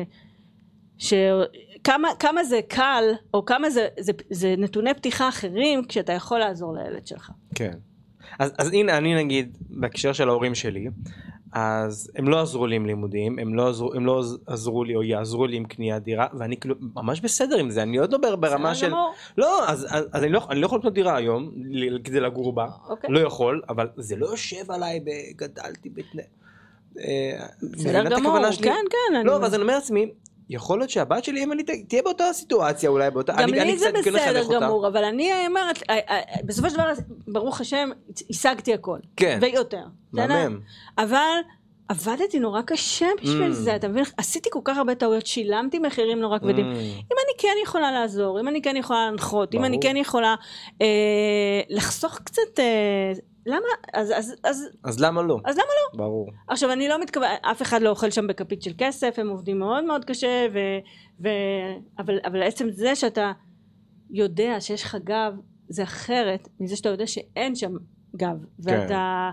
שכמה 0.98 2.08
כמה 2.20 2.44
זה 2.44 2.60
קל 2.68 3.04
או 3.34 3.46
כמה 3.46 3.70
זה, 3.70 3.88
זה, 4.00 4.12
זה 4.30 4.56
נתוני 4.58 4.94
פתיחה 4.94 5.30
אחרים 5.30 5.86
כשאתה 5.86 6.14
יכול 6.14 6.40
לעזור 6.40 6.74
לילד 6.74 7.08
שלך. 7.08 7.32
כן. 7.56 7.74
אז, 8.40 8.52
אז 8.58 8.74
הנה 8.74 8.98
אני 8.98 9.24
נגיד 9.24 9.58
בהקשר 9.70 10.14
של 10.14 10.30
ההורים 10.30 10.56
שלי 10.56 10.90
אז 11.52 12.12
הם 12.16 12.30
לא 12.30 12.42
עזרו 12.42 12.68
לי 12.68 12.76
עם 12.76 12.86
לימודים, 12.86 13.40
הם 13.40 13.56
לא 13.56 13.70
עזרו, 13.70 13.94
הם 13.94 14.06
לא 14.06 14.24
עזרו 14.46 14.84
לי 14.84 14.96
או 14.96 15.04
יעזרו 15.04 15.48
לי 15.48 15.58
עם 15.58 15.66
קניית 15.66 16.04
דירה, 16.04 16.28
ואני 16.34 16.58
כאילו 16.58 16.76
ממש 16.96 17.22
בסדר 17.22 17.58
עם 17.58 17.70
זה, 17.70 17.84
אני 17.84 17.98
עוד 17.98 18.12
לא 18.12 18.36
ברמה 18.36 18.76
של... 18.76 18.92
לא, 19.38 19.70
אז, 19.70 19.88
אז, 19.90 20.06
אז 20.12 20.24
אני, 20.24 20.32
לא, 20.32 20.42
אני 20.50 20.62
לא 20.62 20.66
יכול 20.66 20.80
לקנות 20.80 20.94
דירה 20.94 21.16
היום 21.16 21.52
כדי 22.04 22.20
לגור 22.20 22.54
בה, 22.54 22.68
אוקיי. 22.90 23.10
לא 23.10 23.20
יכול, 23.20 23.62
אבל 23.70 23.90
זה 23.96 24.16
לא 24.16 24.26
יושב 24.26 24.72
עליי 24.72 25.00
בגדלתי 25.00 25.90
בתנאי... 25.90 26.24
אה, 26.98 27.46
בסדר 27.72 28.04
גמור, 28.10 28.38
כן, 28.62 28.74
כן. 28.90 29.26
לא, 29.26 29.46
אז 29.46 29.54
אני 29.54 29.62
אומר 29.62 29.76
לעצמי, 29.76 30.12
יכול 30.50 30.80
להיות 30.80 30.90
שהבת 30.90 31.24
שלי 31.24 31.44
אם 31.44 31.52
אני 31.52 31.64
תהיה 31.64 32.02
באותה 32.02 32.24
סיטואציה 32.34 32.90
אולי 32.90 33.12
באותה 33.12 33.34
גם 33.34 33.50
אני, 33.50 33.52
לי 33.52 33.78
זה 33.78 33.92
בסדר 33.92 34.44
גמור 34.54 34.88
אבל 34.88 35.04
אני 35.04 35.32
אומרת 35.48 35.84
אה, 35.90 36.00
אה, 36.10 36.22
בסופו 36.44 36.70
של 36.70 36.76
דבר 36.76 36.92
ברוך 37.28 37.62
השם 37.62 37.90
השגתי 38.30 38.74
הכל 38.74 39.00
כן 39.18 39.40
ויותר 39.42 39.84
מהמם 40.14 40.60
אבל 40.98 41.40
עבדתי 41.90 42.40
נורא 42.40 42.62
קשה 42.62 43.08
בשביל 43.22 43.52
mm. 43.52 43.54
זה, 43.54 43.76
אתה 43.76 43.88
מבין? 43.88 44.04
עשיתי 44.18 44.50
כל 44.52 44.60
כך 44.64 44.78
הרבה 44.78 44.96
טעויות, 44.96 45.26
שילמתי 45.26 45.80
מחירים 45.80 46.20
נורא 46.20 46.40
כבדים. 46.40 46.66
Mm. 46.66 46.76
אם 46.78 47.18
אני 47.26 47.38
כן 47.38 47.54
יכולה 47.64 47.92
לעזור, 47.92 48.40
אם 48.40 48.48
אני 48.48 48.62
כן 48.62 48.76
יכולה 48.76 49.06
להנחות, 49.06 49.56
אם 49.56 49.66
אני 49.66 49.80
כן 49.82 49.98
יכולה 49.98 50.36
אה, 50.82 50.88
לחסוך 51.70 52.20
קצת 52.24 52.60
אה, 52.60 53.14
למה? 53.50 53.68
אז, 53.94 54.12
אז, 54.16 54.36
אז, 54.44 54.68
אז 54.84 55.00
למה 55.00 55.22
לא? 55.22 55.40
אז 55.46 55.56
למה 55.56 55.66
לא? 55.66 55.98
ברור. 55.98 56.32
עכשיו 56.48 56.72
אני 56.72 56.88
לא 56.88 57.02
מתכוון, 57.02 57.28
אף 57.42 57.62
אחד 57.62 57.82
לא 57.82 57.90
אוכל 57.90 58.12
שם 58.12 58.28
בכפית 58.28 58.62
של 58.62 58.72
כסף, 58.78 59.16
הם 59.18 59.30
עובדים 59.30 59.60
מאוד 59.60 59.84
מאוד 59.84 60.06
קשה, 60.06 60.48
ו, 60.54 60.60
ו, 61.24 61.30
אבל, 62.00 62.20
אבל 62.26 62.44
עצם 62.44 62.68
זה 62.72 62.96
שאתה 62.96 63.32
יודע 64.10 64.62
שיש 64.62 64.84
לך 64.84 64.98
גב, 65.04 65.34
זה 65.70 65.84
אחרת 65.84 66.48
מזה 66.60 66.76
שאתה 66.76 66.90
יודע 66.90 67.08
שאין 67.08 67.56
שם 67.56 67.72
גב, 68.16 68.38
כן. 68.38 68.46
ואתה, 68.60 69.30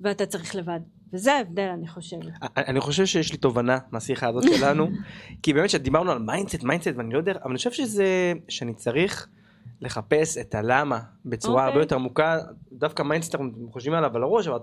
ואתה 0.00 0.26
צריך 0.26 0.56
לבד. 0.56 0.80
וזה 1.12 1.32
ההבדל 1.32 1.68
אני 1.74 1.88
חושבת. 1.88 2.32
אני 2.56 2.80
חושב 2.80 3.06
שיש 3.06 3.32
לי 3.32 3.38
תובנה 3.38 3.78
מהשיחה 3.90 4.28
הזאת 4.28 4.44
שלנו, 4.58 4.88
כי 5.42 5.52
באמת 5.52 5.70
שדיברנו 5.70 6.12
על 6.12 6.18
mindset, 6.18 6.62
mindset, 6.62 6.90
ואני 6.96 7.12
לא 7.12 7.18
יודע, 7.18 7.32
אבל 7.32 7.50
אני 7.50 7.56
חושב 7.56 7.72
שזה, 7.72 8.32
שאני 8.48 8.74
צריך... 8.74 9.28
לחפש 9.82 10.38
את 10.38 10.54
הלמה 10.54 11.00
בצורה 11.24 11.62
אוקיי. 11.62 11.66
הרבה 11.66 11.68
אוקיי. 11.68 11.82
יותר 11.82 11.96
עמוקה, 11.96 12.38
דווקא 12.72 13.02
mindset 13.02 13.38
חושבים 13.70 13.94
עליו 13.94 14.16
על 14.16 14.22
הראש, 14.22 14.46
אבל 14.46 14.56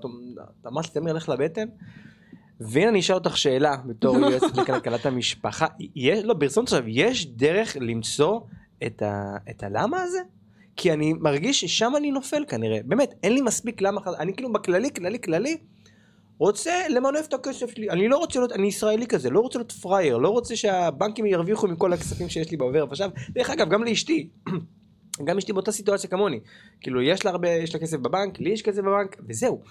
אתה 0.62 0.69
אמרת 0.69 0.86
לי 0.86 0.91
תמיד 0.91 1.10
הולך 1.10 1.29
לבטן. 1.29 1.67
והנה 2.60 2.89
אני 2.89 2.99
אשאל 2.99 3.15
אותך 3.15 3.38
שאלה 3.38 3.75
בתור 3.86 4.17
יועצת 4.32 4.58
לכלכלת 4.58 5.05
המשפחה, 5.05 5.67
יש, 5.95 6.23
לא 6.23 6.34
ברצון 6.34 6.63
עכשיו, 6.63 6.84
יש 6.88 7.27
דרך 7.27 7.77
למצוא 7.79 8.39
את, 8.86 9.01
ה, 9.01 9.38
את 9.49 9.63
הלמה 9.63 10.01
הזה? 10.01 10.19
כי 10.75 10.93
אני 10.93 11.13
מרגיש 11.13 11.62
ששם 11.62 11.91
אני 11.97 12.12
נופל 12.12 12.45
כנראה, 12.47 12.79
באמת, 12.86 13.13
אין 13.23 13.34
לי 13.34 13.41
מספיק 13.41 13.82
למה, 13.82 14.01
אני 14.19 14.34
כאילו 14.34 14.53
בכללי, 14.53 14.93
כללי, 14.93 15.21
כללי, 15.21 15.58
רוצה 16.38 16.71
למנף 16.89 17.27
את 17.27 17.34
הכסף 17.34 17.69
שלי, 17.69 17.89
אני 17.89 18.08
לא 18.08 18.17
רוצה 18.17 18.39
להיות, 18.39 18.51
אני 18.51 18.67
ישראלי 18.67 19.08
כזה, 19.08 19.29
לא 19.29 19.39
רוצה 19.39 19.60
להיות 19.60 19.71
פראייר, 19.71 20.17
לא 20.17 20.29
רוצה 20.29 20.55
שהבנקים 20.55 21.25
ירוויחו 21.25 21.67
מכל 21.67 21.93
הכספים 21.93 22.29
שיש 22.29 22.51
לי 22.51 22.58
בעובר, 22.58 22.86
ועכשיו, 22.89 23.10
דרך 23.29 23.49
אגב, 23.49 23.69
גם 23.69 23.84
לאשתי, 23.84 24.29
גם 25.25 25.38
אשתי 25.38 25.53
באותה 25.53 25.71
סיטואציה 25.71 26.10
כמוני. 26.10 26.39
כאילו, 26.82 27.01
יש 27.01 27.25
לה 27.25 27.32
הרבה, 27.32 27.49
יש 27.49 27.73
לה 27.73 27.82
כסף 27.82 27.97
בבנק, 27.97 28.39
לי 28.39 28.49
יש 28.49 28.62
כסף 28.62 28.82
בבנק, 28.82 29.17
וזהו. 29.29 29.62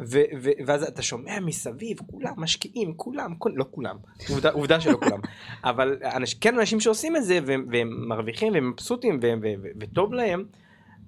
ו- 0.00 0.22
ו- 0.42 0.50
ואז 0.66 0.82
אתה 0.82 1.02
שומע 1.02 1.40
מסביב, 1.40 1.98
כולם 2.10 2.32
משקיעים, 2.36 2.94
כולם, 2.94 3.34
כל, 3.34 3.52
לא 3.54 3.64
כולם, 3.70 3.96
עובדה, 4.30 4.50
עובדה 4.50 4.80
שלא 4.80 4.98
כולם, 5.04 5.20
אבל 5.64 5.98
אנש, 6.14 6.34
כן 6.34 6.58
אנשים 6.58 6.80
שעושים 6.80 7.16
את 7.16 7.24
זה 7.24 7.38
והם, 7.46 7.66
והם 7.72 8.08
מרוויחים 8.08 8.52
והם 8.52 8.70
מבסוטים 8.70 9.18
ו- 9.22 9.26
ו- 9.42 9.54
ו- 9.62 9.68
וטוב 9.80 10.12
להם, 10.12 10.44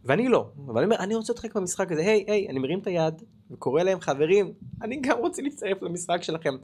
ואני 0.04 0.28
לא, 0.28 0.50
אבל 0.66 0.76
אני 0.76 0.84
אומר, 0.84 0.96
אני 1.04 1.14
רוצה 1.14 1.32
להיות 1.32 1.38
חלק 1.38 1.54
במשחק 1.54 1.92
הזה, 1.92 2.00
היי, 2.00 2.24
היי, 2.28 2.48
אני 2.48 2.58
מרים 2.58 2.78
את 2.78 2.86
היד 2.86 3.22
וקורא 3.50 3.82
להם 3.82 4.00
חברים, 4.00 4.52
אני 4.82 5.00
גם 5.00 5.18
רוצה 5.18 5.42
להצטרף 5.42 5.82
למשחק 5.82 6.22
שלכם, 6.22 6.54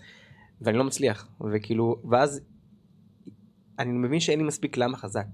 ואני 0.60 0.78
לא 0.78 0.84
מצליח, 0.84 1.28
וכאילו, 1.52 1.96
ואז 2.10 2.40
אני 3.78 3.92
מבין 3.92 4.20
שאין 4.20 4.38
לי 4.38 4.44
מספיק 4.44 4.76
למה 4.76 4.96
חזק. 4.96 5.26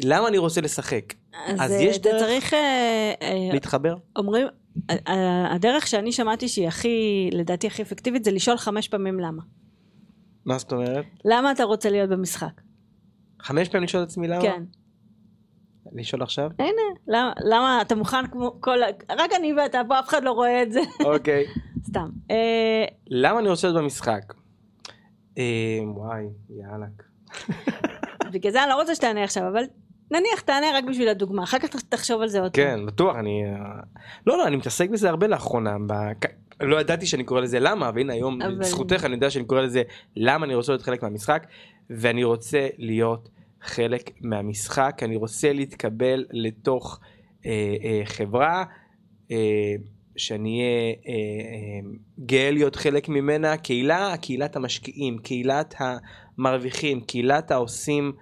למה 0.00 0.28
אני 0.28 0.38
רוצה 0.38 0.60
לשחק? 0.60 1.14
אז, 1.46 1.60
אז 1.60 1.70
יש 1.80 1.98
דרך 1.98 2.22
צריך, 2.22 2.54
אה, 2.54 3.12
אה, 3.22 3.48
להתחבר? 3.52 3.94
אומרים, 4.16 4.46
הדרך 5.50 5.86
שאני 5.86 6.12
שמעתי 6.12 6.48
שהיא 6.48 6.68
הכי, 6.68 7.28
לדעתי 7.32 7.66
הכי 7.66 7.82
אפקטיבית, 7.82 8.24
זה 8.24 8.30
לשאול 8.30 8.56
חמש 8.56 8.88
פעמים 8.88 9.20
למה. 9.20 9.42
מה 10.44 10.58
זאת 10.58 10.72
אומרת? 10.72 11.04
למה 11.24 11.52
אתה 11.52 11.64
רוצה 11.64 11.90
להיות 11.90 12.10
במשחק? 12.10 12.60
חמש 13.40 13.68
פעמים 13.68 13.84
לשאול 13.84 14.02
את 14.02 14.08
עצמי 14.08 14.28
למה? 14.28 14.42
כן. 14.42 14.62
לשאול 15.92 16.22
עכשיו? 16.22 16.50
הנה, 16.58 16.82
למה, 17.08 17.32
למה 17.44 17.82
אתה 17.82 17.94
מוכן 17.94 18.26
כמו 18.26 18.56
כל, 18.60 18.78
רק 19.10 19.30
אני 19.36 19.52
ואתה 19.52 19.80
פה, 19.88 19.98
אף 19.98 20.08
אחד 20.08 20.24
לא 20.24 20.32
רואה 20.32 20.62
את 20.62 20.72
זה. 20.72 20.80
אוקיי. 21.04 21.44
סתם. 21.88 22.08
אה, 22.30 22.84
למה 23.06 23.38
אני 23.38 23.48
רוצה 23.48 23.68
להיות 23.68 23.82
במשחק? 23.82 24.34
וואי, 25.94 26.24
יאללה. 26.50 26.86
בגלל 28.32 28.52
זה 28.52 28.62
אני 28.62 28.70
לא 28.70 28.74
רוצה 28.74 28.94
שתענה 28.94 29.24
עכשיו, 29.24 29.48
אבל 29.48 29.64
נניח 30.12 30.40
תענה 30.40 30.66
רק 30.74 30.84
בשביל 30.84 31.08
הדוגמה, 31.08 31.42
אחר 31.42 31.58
כך 31.58 31.68
תחשוב 31.88 32.22
על 32.22 32.28
זה 32.28 32.40
עוד 32.40 32.52
פעם. 32.52 32.64
כן, 32.64 32.86
בטוח, 32.86 33.16
אני... 33.16 33.42
לא, 34.26 34.38
לא, 34.38 34.46
אני 34.46 34.56
מתעסק 34.56 34.90
בזה 34.90 35.08
הרבה 35.08 35.26
לאחרונה. 35.26 35.76
לא 36.60 36.80
ידעתי 36.80 37.06
שאני 37.06 37.24
קורא 37.24 37.40
לזה 37.40 37.60
למה, 37.60 37.90
והנה 37.94 38.12
היום, 38.12 38.38
בזכותך 38.58 39.04
אני 39.04 39.14
יודע 39.14 39.30
שאני 39.30 39.44
קורא 39.44 39.60
לזה 39.60 39.82
למה 40.16 40.46
אני 40.46 40.54
רוצה 40.54 40.72
להיות 40.72 40.82
חלק 40.82 41.02
מהמשחק, 41.02 41.46
ואני 41.90 42.24
רוצה 42.24 42.68
להיות 42.78 43.28
חלק 43.62 44.10
מהמשחק, 44.20 45.00
אני 45.02 45.16
רוצה 45.16 45.52
להתקבל 45.52 46.24
לתוך 46.30 47.00
אה, 47.46 47.74
אה, 47.84 48.02
חברה. 48.04 48.64
אה, 49.30 49.36
שאני 50.16 50.60
אהיה 50.60 50.94
אה, 51.06 51.12
אה, 51.12 51.90
גאה 52.26 52.50
להיות 52.50 52.76
חלק 52.76 53.08
ממנה, 53.08 53.56
קהילה, 53.56 54.14
קהילת 54.20 54.56
המשקיעים, 54.56 55.18
קהילת 55.18 55.74
המרוויחים, 55.78 57.00
קהילת 57.00 57.50
העושים 57.50 58.12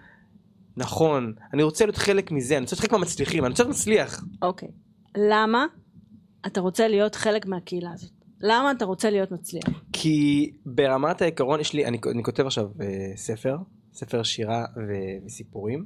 נכון, 0.76 1.34
אני 1.54 1.62
רוצה 1.62 1.84
להיות 1.84 1.96
חלק 1.96 2.30
מזה, 2.30 2.56
אני 2.56 2.62
רוצה 2.62 2.74
להיות 2.74 2.80
חלק 2.80 2.92
מהמצליחים, 2.92 3.44
אני 3.44 3.50
רוצה 3.50 3.62
להיות 3.62 3.76
מצליח. 3.76 4.24
אוקיי. 4.42 4.68
למה 5.16 5.66
אתה 6.46 6.60
רוצה 6.60 6.88
להיות 6.88 7.14
חלק 7.14 7.46
מהקהילה 7.46 7.90
הזאת? 7.92 8.10
למה 8.40 8.70
אתה 8.70 8.84
רוצה 8.84 9.10
להיות 9.10 9.30
מצליח? 9.30 9.64
כי 9.92 10.50
ברמת 10.66 11.22
העיקרון 11.22 11.60
יש 11.60 11.72
לי, 11.72 11.86
אני, 11.86 11.98
אני 12.10 12.22
כותב 12.22 12.46
עכשיו 12.46 12.68
אה, 12.80 13.12
ספר, 13.16 13.56
ספר 13.92 14.22
שירה 14.22 14.64
ו- 14.76 15.26
וסיפורים, 15.26 15.84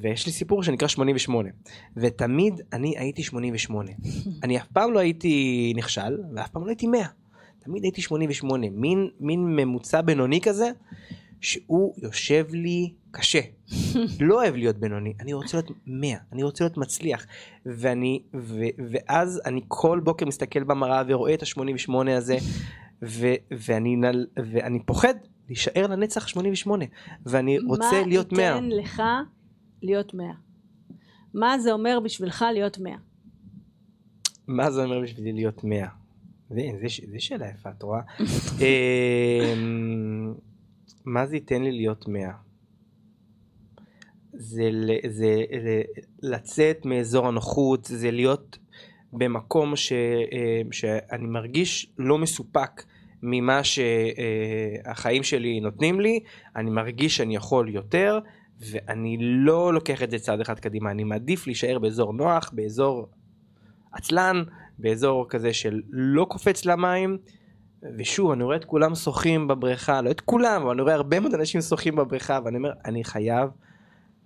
ויש 0.00 0.26
לי 0.26 0.32
סיפור 0.32 0.62
שנקרא 0.62 0.88
88, 0.88 1.48
ותמיד 1.96 2.60
אני 2.72 2.98
הייתי 2.98 3.22
88. 3.22 3.90
אני 4.44 4.58
אף 4.58 4.66
פעם 4.66 4.92
לא 4.92 4.98
הייתי 4.98 5.72
נכשל, 5.76 6.18
ואף 6.36 6.50
פעם 6.50 6.64
לא 6.64 6.68
הייתי 6.68 6.86
100. 6.86 7.06
תמיד 7.58 7.84
הייתי 7.84 8.02
88, 8.02 8.66
מין, 8.70 9.08
מין 9.20 9.56
ממוצע 9.56 10.00
בינוני 10.00 10.40
כזה, 10.40 10.70
שהוא 11.40 11.94
יושב 12.02 12.46
לי 12.52 12.92
קשה. 13.10 13.40
לא 14.20 14.34
אוהב 14.34 14.54
להיות 14.54 14.76
בינוני, 14.76 15.14
אני 15.20 15.32
רוצה 15.32 15.56
להיות 15.56 15.70
100, 15.86 16.18
אני 16.32 16.42
רוצה 16.42 16.64
להיות 16.64 16.76
מצליח. 16.76 17.26
ואני, 17.66 18.22
ו, 18.34 18.64
ואז 18.90 19.40
אני 19.44 19.60
כל 19.68 20.00
בוקר 20.04 20.26
מסתכל 20.26 20.64
במראה 20.64 21.02
ורואה 21.08 21.34
את 21.34 21.42
ה-88 21.42 22.10
הזה, 22.10 22.36
ו, 23.02 23.26
ואני, 23.50 23.96
ואני 24.36 24.82
פוחד 24.86 25.14
להישאר 25.48 25.86
לנצח 25.86 26.28
88, 26.28 26.84
ואני 27.26 27.58
רוצה 27.58 28.02
להיות 28.06 28.32
100. 28.32 28.60
מה 28.60 28.66
ייתן 28.66 28.76
לך 28.76 29.02
להיות 29.82 30.14
100? 30.14 30.26
מה 31.34 31.58
זה 31.58 31.72
אומר 31.72 32.00
בשבילך 32.04 32.44
להיות 32.52 32.78
100? 32.78 32.96
מה 34.46 34.70
זה 34.70 34.84
אומר 34.84 35.00
בשבילי 35.00 35.32
להיות 35.32 35.64
100? 35.64 35.86
זה, 36.50 36.62
זה, 36.80 36.86
זה 37.12 37.20
שאלה 37.20 37.46
יפה, 37.48 37.70
את 37.70 37.82
רואה? 37.82 38.00
אמ, 38.60 40.34
מה 41.04 41.26
זה 41.26 41.36
ייתן 41.36 41.62
לי 41.62 41.72
להיות 41.72 42.08
100? 42.08 42.47
זה, 44.38 44.70
זה, 45.08 45.42
זה 45.62 45.82
לצאת 46.22 46.86
מאזור 46.86 47.28
הנוחות, 47.28 47.84
זה 47.84 48.10
להיות 48.10 48.58
במקום 49.12 49.76
ש, 49.76 49.92
אה, 49.92 50.60
שאני 50.70 51.26
מרגיש 51.26 51.92
לא 51.98 52.18
מסופק 52.18 52.82
ממה 53.22 53.60
שהחיים 53.64 55.22
שלי 55.22 55.60
נותנים 55.60 56.00
לי, 56.00 56.20
אני 56.56 56.70
מרגיש 56.70 57.16
שאני 57.16 57.36
יכול 57.36 57.68
יותר, 57.68 58.18
ואני 58.60 59.16
לא 59.20 59.74
לוקח 59.74 60.02
את 60.02 60.10
זה 60.10 60.18
צעד 60.18 60.40
אחד 60.40 60.58
קדימה, 60.58 60.90
אני 60.90 61.04
מעדיף 61.04 61.46
להישאר 61.46 61.78
באזור 61.78 62.12
נוח, 62.12 62.50
באזור 62.52 63.08
עצלן, 63.92 64.42
באזור 64.78 65.26
כזה 65.28 65.52
של 65.52 65.80
לא 65.90 66.24
קופץ 66.24 66.64
למים. 66.64 67.18
ושוב 67.98 68.30
אני 68.30 68.44
רואה 68.44 68.56
את 68.56 68.64
כולם 68.64 68.94
שוחים 68.94 69.48
בבריכה 69.48 70.02
לא 70.02 70.10
את 70.10 70.20
כולם 70.20 70.62
אבל 70.62 70.70
אני 70.70 70.82
רואה 70.82 70.94
הרבה 70.94 71.20
מאוד 71.20 71.34
אנשים 71.34 71.60
שוחים 71.60 71.96
בבריכה 71.96 72.38
ואני 72.44 72.56
אומר 72.56 72.72
אני 72.84 73.04
חייב 73.04 73.50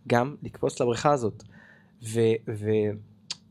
גם 0.09 0.35
לקפוץ 0.43 0.81
לבריכה 0.81 1.13
הזאת. 1.13 1.43
ו, 2.03 2.21
ו, 2.49 2.67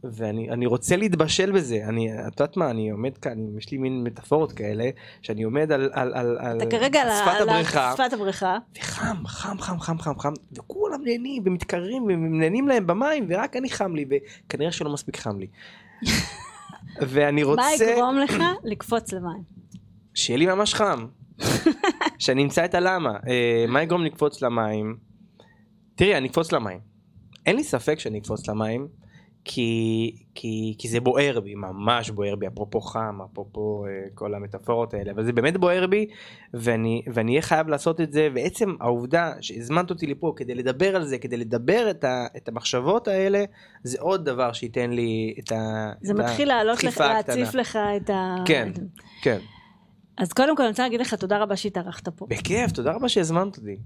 ואני 0.04 0.66
רוצה 0.66 0.96
להתבשל 0.96 1.52
בזה 1.52 1.86
אני 1.88 2.14
את 2.14 2.40
יודעת 2.40 2.58
מה 2.58 2.70
אני 2.70 2.90
עומד 2.90 3.18
כאן 3.18 3.58
יש 3.58 3.72
לי 3.72 3.78
מין 3.78 4.04
מטאפורות 4.04 4.52
כאלה 4.52 4.90
שאני 5.22 5.44
עומד 5.44 5.72
על 5.72 5.90
על 5.94 6.14
על 6.14 6.38
על 6.40 6.60
שפת 7.18 7.42
הבריכה 7.42 7.94
שפת 7.94 8.14
הבריכה 8.14 8.58
וחם 8.80 9.28
חם 9.28 9.58
חם 9.60 9.80
חם 9.80 10.00
חם 10.00 10.20
חם 10.20 10.34
וכולם 10.58 11.04
נהנים 11.04 11.44
ומתקררים 11.46 12.04
ונהנים 12.04 12.68
להם 12.68 12.88
במים 12.88 13.26
ורק 13.30 13.56
אני 13.56 13.70
חם 13.70 13.96
לי 13.96 14.06
וכנראה 14.10 14.72
שלא 14.72 14.94
מספיק 14.94 15.18
חם 15.18 15.40
לי. 15.40 15.48
ואני 17.02 17.44
רוצה 17.44 17.62
מה 17.62 17.92
יגרום 17.92 18.18
לך 18.18 18.44
לקפוץ 18.64 19.14
למים. 19.14 19.44
שיהיה 20.14 20.38
לי 20.38 20.46
ממש 20.46 20.74
חם. 20.74 21.06
שאני 22.20 22.44
אמצא 22.44 22.66
את 22.66 22.76
הלמה. 22.76 23.18
אה, 23.28 23.66
מה 23.68 23.84
יגרום 23.84 24.04
לקפוץ 24.04 24.42
למים? 24.42 25.11
תראי 26.02 26.18
אני 26.18 26.28
אקפוץ 26.28 26.52
למים. 26.52 26.80
אין 27.46 27.56
לי 27.56 27.64
ספק 27.64 28.00
שאני 28.00 28.20
אקפוץ 28.20 28.48
למים 28.48 28.88
כי, 29.44 30.16
כי, 30.36 30.76
כי 30.78 30.88
זה 30.88 31.00
בוער 31.00 31.40
בי, 31.40 31.56
ממש 31.56 32.10
בוער 32.10 32.36
בי, 32.36 32.48
אפרופו 32.48 32.82
חם, 32.82 33.20
אפרופו 33.32 33.86
אה, 33.86 33.92
כל 34.14 34.34
המטאפורות 34.34 34.94
האלה, 34.94 35.12
אבל 35.12 35.26
זה 35.26 35.34
באמת 35.34 35.58
בוער 35.58 35.88
בי 35.88 36.06
ואני 36.54 37.04
אהיה 37.30 37.42
חייב 37.42 37.68
לעשות 37.68 38.02
את 38.02 38.12
זה, 38.12 38.30
ועצם 38.36 38.76
העובדה 38.80 39.34
שהזמנת 39.42 39.90
אותי 39.90 40.08
לפה 40.08 40.34
כדי 40.36 40.56
לדבר 40.56 40.96
על 40.96 41.04
זה, 41.04 41.18
כדי 41.18 41.38
לדבר 41.38 41.90
את, 41.90 42.04
ה, 42.04 42.26
את 42.38 42.48
המחשבות 42.48 43.08
האלה, 43.08 43.44
זה 43.84 43.98
עוד 44.00 44.26
דבר 44.26 44.54
שייתן 44.54 44.92
לי 44.92 45.36
את 45.40 45.52
ה... 45.52 45.92
זה 46.02 46.14
מתחיל 46.14 46.48
לעלות 46.48 46.84
לך, 46.84 47.00
להציף 47.00 47.56
לך 47.56 47.80
את 47.98 48.10
ה... 48.10 48.36
כן, 48.46 48.72
כן. 49.22 49.40
אז 50.18 50.34
קודם 50.34 50.56
כל 50.56 50.64
אני 50.64 50.70
רוצה 50.70 50.84
להגיד 50.84 51.02
לך 51.02 51.14
תודה 51.14 51.38
רבה 51.38 51.56
שהתארחת 51.56 52.10
פה. 52.10 52.26
בכיף, 52.30 52.72
תודה 52.72 52.92
רבה 52.92 53.10
שהזמנת 53.10 53.58
אותי. 53.58 53.78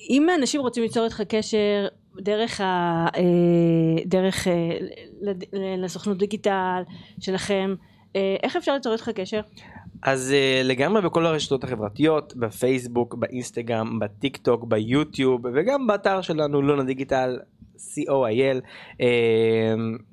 אה, 0.00 0.04
אם 0.10 0.26
אנשים 0.38 0.60
רוצים 0.60 0.82
ליצור 0.82 1.04
איתך 1.04 1.22
קשר 1.28 1.86
דרך, 2.20 2.60
ה, 2.60 3.06
אה, 3.16 4.04
דרך 4.06 4.48
אה, 4.48 4.78
לסוכנות 5.78 6.18
דיגיטל 6.18 6.82
שלכם, 7.20 7.74
איך 8.42 8.56
אפשר 8.56 8.74
ליצור 8.74 8.92
איתך 8.92 9.08
קשר? 9.14 9.40
אז 10.02 10.34
לגמרי 10.64 11.02
בכל 11.02 11.26
הרשתות 11.26 11.64
החברתיות, 11.64 12.36
בפייסבוק, 12.36 13.14
באינסטגרם, 13.14 13.98
בטיק 13.98 14.36
טוק, 14.36 14.64
ביוטיוב 14.64 15.40
וגם 15.54 15.86
באתר 15.86 16.20
שלנו 16.20 16.62
לונה 16.62 16.84
דיגיטל 16.84 17.38
co.il 17.76 18.60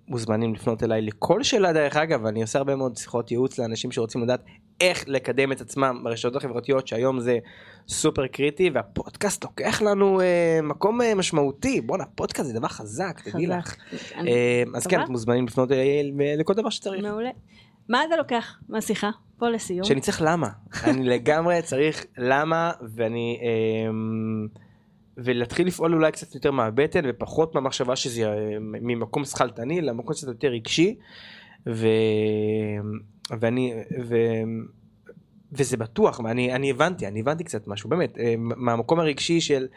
מוזמנים 0.08 0.54
לפנות 0.54 0.84
אליי 0.84 1.02
לכל 1.02 1.44
שאלה 1.44 1.74
דרך 1.74 1.96
אגב 1.96 2.26
אני 2.26 2.42
עושה 2.42 2.60
הרבה 2.60 2.76
מאוד 2.76 2.98
שיחות 2.98 3.32
ייעוץ 3.32 3.60
לאנשים 3.60 3.92
שרוצים 3.92 4.24
לדעת 4.24 4.44
איך 4.82 5.04
לקדם 5.08 5.52
את 5.52 5.62
עצמם 5.62 6.02
ברשתות 6.04 6.36
החברתיות 6.36 6.88
שהיום 6.88 7.20
זה 7.20 7.38
סופר 7.88 8.28
קריטי 8.28 8.70
והפודקאסט 8.74 9.44
לוקח 9.44 9.82
לנו 9.82 10.22
אה, 10.22 10.60
מקום 10.64 11.02
אה, 11.02 11.16
משמעותי 11.16 11.82
בואנה 11.82 12.04
פודקאסט 12.16 12.48
זה 12.48 12.60
דבר 12.60 12.68
חזק 12.68 13.22
תדעי 13.24 13.48
לך 13.48 13.76
אה, 14.16 14.64
אז 14.76 14.88
כן 14.88 15.02
מוזמנים 15.10 15.46
לפנות 15.46 15.72
אליי 15.72 16.12
לכל 16.38 16.54
דבר 16.54 16.70
שצריך. 16.70 17.04
מעולה. 17.04 17.30
מה 17.90 18.04
אתה 18.08 18.16
לוקח 18.16 18.60
מהשיחה 18.70 19.10
פה 19.38 19.50
לסיום? 19.50 19.84
שאני 19.84 20.02
צריך 20.02 20.22
למה 20.22 20.50
אני 20.84 21.04
לגמרי 21.04 21.62
צריך 21.62 22.06
למה 22.18 22.72
ואני. 22.82 23.40
אה, 23.42 23.92
ולהתחיל 25.18 25.68
לפעול 25.68 25.94
אולי 25.94 26.12
קצת 26.12 26.36
יותר 26.36 26.52
מהבטן 26.52 27.02
ופחות 27.08 27.56
מהמחשבה 27.56 27.96
שזה 27.96 28.28
אה, 28.28 28.58
ממקום 28.60 29.26
שכלתני 29.26 29.82
למקום 29.82 30.16
קצת 30.16 30.28
יותר 30.28 30.48
רגשי 30.48 30.96
ו... 31.68 31.88
ואני 33.40 33.74
ו... 34.04 34.16
וזה 35.58 35.78
בטוח 35.78 36.20
ואני 36.20 36.54
אני 36.54 36.72
הבנתי 36.72 37.08
אני 37.08 37.20
הבנתי 37.20 37.44
קצת 37.44 37.68
משהו 37.68 37.90
באמת 37.90 38.18
אה, 38.18 38.36
מהמקום 38.38 39.00
הרגשי 39.00 39.42
של 39.42 39.68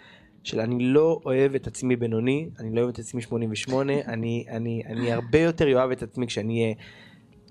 של 0.44 0.60
אני 0.60 0.84
לא 0.84 1.20
אוהב 1.24 1.54
את 1.54 1.66
עצמי 1.66 1.96
בינוני 1.96 2.48
אני 2.58 2.74
לא 2.74 2.80
אוהב 2.80 2.90
את 2.90 2.98
עצמי 2.98 3.22
88 3.22 3.92
אני 4.12 4.44
אני 4.50 4.82
אני 4.86 5.12
הרבה 5.12 5.38
יותר 5.38 5.74
אוהב 5.74 5.90
את 5.90 6.02
עצמי 6.02 6.26
כשאני 6.26 6.62
אהיה 6.62 6.74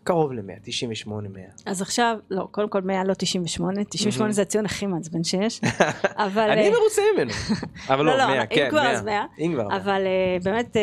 קרוב 0.03 0.33
ל-100, 0.33 0.59
98, 0.63 1.29
100. 1.29 1.43
אז 1.65 1.81
עכשיו, 1.81 2.17
לא, 2.29 2.47
קודם 2.51 2.69
כל 2.69 2.81
100 2.81 3.03
לא 3.03 3.13
98, 3.13 3.83
98 3.83 4.31
זה 4.31 4.41
הציון 4.41 4.65
הכי 4.65 4.85
מעצבן 4.85 5.23
שיש. 5.23 5.61
אבל... 6.25 6.49
אני 6.49 6.67
אה, 6.67 6.71
מרוצה 6.71 7.01
ממנו. 7.15 7.31
אבל 7.93 8.05
לא, 8.05 8.17
100, 8.17 8.35
לא, 8.35 8.45
כן, 8.49 8.55
100. 8.59 8.65
אם 8.65 8.69
כבר 8.69 8.87
אז 8.87 9.03
100. 9.03 9.25
אם 9.39 9.51
כבר. 9.53 9.77
אבל 9.77 10.01
אה, 10.05 10.37
באמת, 10.43 10.77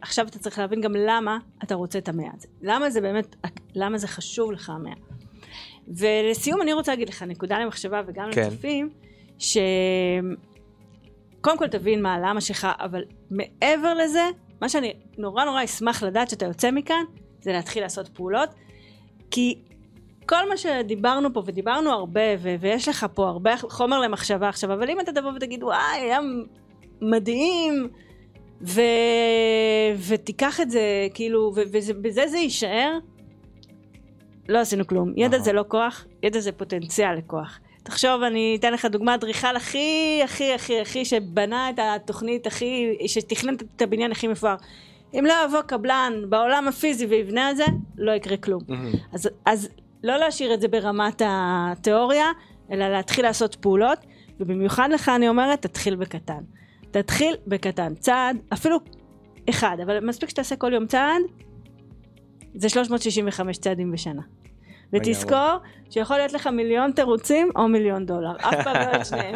עכשיו 0.00 0.26
אתה 0.26 0.38
צריך 0.38 0.58
להבין 0.58 0.80
גם 0.80 0.92
למה 0.96 1.38
אתה 1.64 1.74
רוצה 1.74 1.98
את 1.98 2.08
המאה 2.08 2.28
הזה. 2.36 2.48
למה 2.62 2.90
זה 2.90 3.00
באמת, 3.00 3.36
למה 3.74 3.98
זה 3.98 4.08
חשוב 4.08 4.52
לך 4.52 4.70
המאה. 4.70 4.94
ולסיום 5.88 6.62
אני 6.62 6.72
רוצה 6.72 6.92
להגיד 6.92 7.08
לך 7.08 7.22
נקודה 7.22 7.58
למחשבה 7.58 8.02
וגם 8.06 8.28
כן. 8.32 8.46
לצופים, 8.46 8.90
ש... 9.38 9.58
קודם 11.40 11.58
כל 11.58 11.68
תבין 11.68 12.02
מה 12.02 12.14
הלמה 12.14 12.40
שלך, 12.40 12.68
אבל 12.78 13.02
מעבר 13.30 13.94
לזה, 13.94 14.22
מה 14.60 14.68
שאני 14.68 14.94
נורא 15.18 15.44
נורא 15.44 15.64
אשמח 15.64 16.02
לדעת 16.02 16.30
שאתה 16.30 16.46
יוצא 16.46 16.70
מכאן, 16.70 17.04
זה 17.40 17.52
להתחיל 17.52 17.82
לעשות 17.82 18.08
פעולות. 18.08 18.48
כי 19.30 19.58
כל 20.26 20.48
מה 20.48 20.56
שדיברנו 20.56 21.32
פה, 21.34 21.42
ודיברנו 21.46 21.90
הרבה, 21.90 22.20
ו- 22.38 22.54
ויש 22.60 22.88
לך 22.88 23.06
פה 23.14 23.28
הרבה 23.28 23.56
חומר 23.56 24.00
למחשבה 24.00 24.48
עכשיו, 24.48 24.72
אבל 24.72 24.90
אם 24.90 25.00
אתה 25.00 25.12
תבוא 25.12 25.30
ותגיד, 25.36 25.62
וואי, 25.62 26.00
היה 26.00 26.18
מדהים, 27.00 27.88
ו- 28.62 28.80
ותיקח 30.08 30.60
את 30.60 30.70
זה, 30.70 30.80
כאילו, 31.14 31.52
ובזה 31.54 32.26
זה 32.26 32.38
יישאר, 32.38 32.98
לא 34.48 34.58
עשינו 34.58 34.86
כלום. 34.86 35.12
ידע 35.16 35.38
זה 35.38 35.52
לא 35.52 35.64
כוח, 35.68 36.04
ידע 36.22 36.40
זה 36.40 36.52
פוטנציאל 36.52 37.14
לכוח. 37.14 37.58
תחשוב, 37.82 38.22
אני 38.22 38.56
אתן 38.60 38.72
לך 38.72 38.84
דוגמה, 38.84 39.14
אדריכל 39.14 39.56
הכי, 39.56 40.20
הכי, 40.24 40.54
הכי, 40.54 40.80
הכי, 40.80 41.04
שבנה 41.04 41.70
את 41.70 41.78
התוכנית 41.78 42.46
הכי, 42.46 42.96
שתכנן 43.06 43.54
את 43.54 43.82
הבניין 43.82 44.12
הכי 44.12 44.28
מפואר. 44.28 44.54
אם 45.14 45.24
לא 45.26 45.34
יבוא 45.44 45.60
קבלן 45.60 46.12
בעולם 46.28 46.68
הפיזי 46.68 47.06
ויבנה 47.06 47.50
את 47.50 47.56
זה, 47.56 47.64
לא 47.98 48.12
יקרה 48.12 48.36
כלום. 48.36 48.62
אז, 49.12 49.28
אז 49.44 49.68
לא 50.04 50.16
להשאיר 50.16 50.54
את 50.54 50.60
זה 50.60 50.68
ברמת 50.68 51.22
התיאוריה, 51.26 52.26
אלא 52.70 52.88
להתחיל 52.88 53.24
לעשות 53.24 53.54
פעולות, 53.54 53.98
ובמיוחד 54.40 54.88
לך 54.92 55.08
אני 55.08 55.28
אומרת, 55.28 55.62
תתחיל 55.62 55.96
בקטן. 55.96 56.42
תתחיל 56.90 57.34
בקטן. 57.46 57.94
צעד, 57.94 58.36
אפילו 58.52 58.78
אחד, 59.50 59.76
אבל 59.82 60.06
מספיק 60.06 60.28
שתעשה 60.28 60.56
כל 60.56 60.72
יום 60.72 60.86
צעד, 60.86 61.22
זה 62.54 62.68
365 62.68 63.58
צעדים 63.58 63.92
בשנה. 63.92 64.22
ותזכור 64.92 65.56
שיכול 65.90 66.16
להיות 66.16 66.32
לך 66.32 66.46
מיליון 66.46 66.92
תירוצים 66.92 67.50
או 67.56 67.68
מיליון 67.68 68.06
דולר, 68.06 68.36
אף 68.36 68.64
פעם 68.64 68.76
לא 68.76 69.00
את 69.00 69.06
שניהם. 69.06 69.34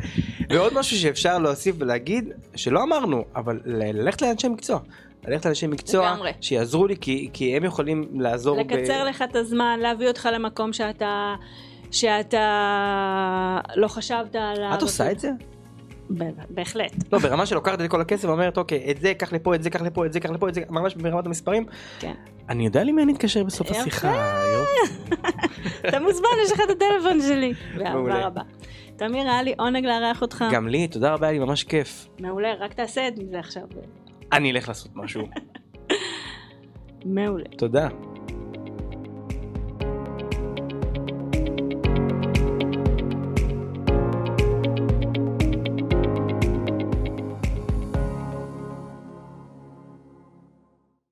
ועוד 0.50 0.74
משהו 0.74 0.96
שאפשר 0.96 1.38
להוסיף 1.38 1.76
ולהגיד, 1.78 2.32
שלא 2.54 2.82
אמרנו, 2.82 3.24
אבל 3.36 3.60
ללכת 3.64 4.22
לאנשי 4.22 4.48
מקצוע. 4.48 4.78
ללכת 5.28 5.46
לאנשי 5.46 5.66
מקצוע 5.66 6.12
לגמרי. 6.12 6.32
שיעזרו 6.40 6.86
לי 6.86 6.96
כי, 7.00 7.30
כי 7.32 7.56
הם 7.56 7.64
יכולים 7.64 8.08
לעזור. 8.12 8.58
לקצר 8.60 9.04
ב... 9.04 9.08
לך 9.08 9.22
את 9.22 9.36
הזמן, 9.36 9.78
להביא 9.82 10.08
אותך 10.08 10.28
למקום 10.32 10.72
שאתה... 10.72 11.34
שאתה 11.90 13.60
לא 13.76 13.88
חשבת 13.88 14.36
על... 14.36 14.62
את 14.74 14.82
עושה 14.82 15.10
את 15.10 15.20
זה? 15.20 15.30
בהחלט. 16.50 17.12
לא, 17.12 17.18
ברמה 17.18 17.46
שלוקחת 17.46 17.80
את 17.80 17.90
כל 17.90 18.00
הכסף 18.00 18.28
ואומרת, 18.28 18.58
אוקיי, 18.58 18.90
את 18.90 19.00
זה 19.00 19.14
קח 19.14 19.32
לפה, 19.32 19.54
את 19.54 19.62
זה 19.62 19.70
קח 19.70 19.80
לפה, 19.80 20.06
את 20.06 20.12
זה 20.12 20.20
קח 20.20 20.30
לפה, 20.30 20.48
את 20.48 20.54
זה, 20.54 20.60
ממש 20.70 20.94
ברמת 20.94 21.26
המספרים. 21.26 21.66
כן. 21.98 22.12
אני 22.48 22.64
יודע 22.64 22.84
למי 22.84 23.02
אני 23.02 23.12
אתקשר 23.12 23.44
בסוף 23.44 23.70
השיחה. 23.70 24.14
אתה 25.88 26.00
מוזמן, 26.00 26.28
יש 26.44 26.52
לך 26.52 26.60
את 26.64 26.70
הטלפון 26.70 27.20
שלי. 27.20 27.52
באהבה 27.78 28.26
רבה. 28.26 28.42
תמיר, 28.96 29.30
היה 29.30 29.42
לי 29.42 29.54
עונג 29.58 29.86
לארח 29.86 30.22
אותך. 30.22 30.44
גם 30.52 30.68
לי, 30.68 30.88
תודה 30.88 31.14
רבה, 31.14 31.26
היה 31.26 31.38
לי 31.38 31.44
ממש 31.44 31.64
כיף. 31.64 32.08
מעולה, 32.20 32.54
רק 32.60 32.72
תעשה 32.72 33.08
את 33.08 33.16
זה 33.30 33.38
עכשיו. 33.38 33.62
אני 34.32 34.50
אלך 34.50 34.68
לעשות 34.68 34.92
משהו. 34.94 35.28
מעולה. 37.04 37.44
תודה. 37.58 37.88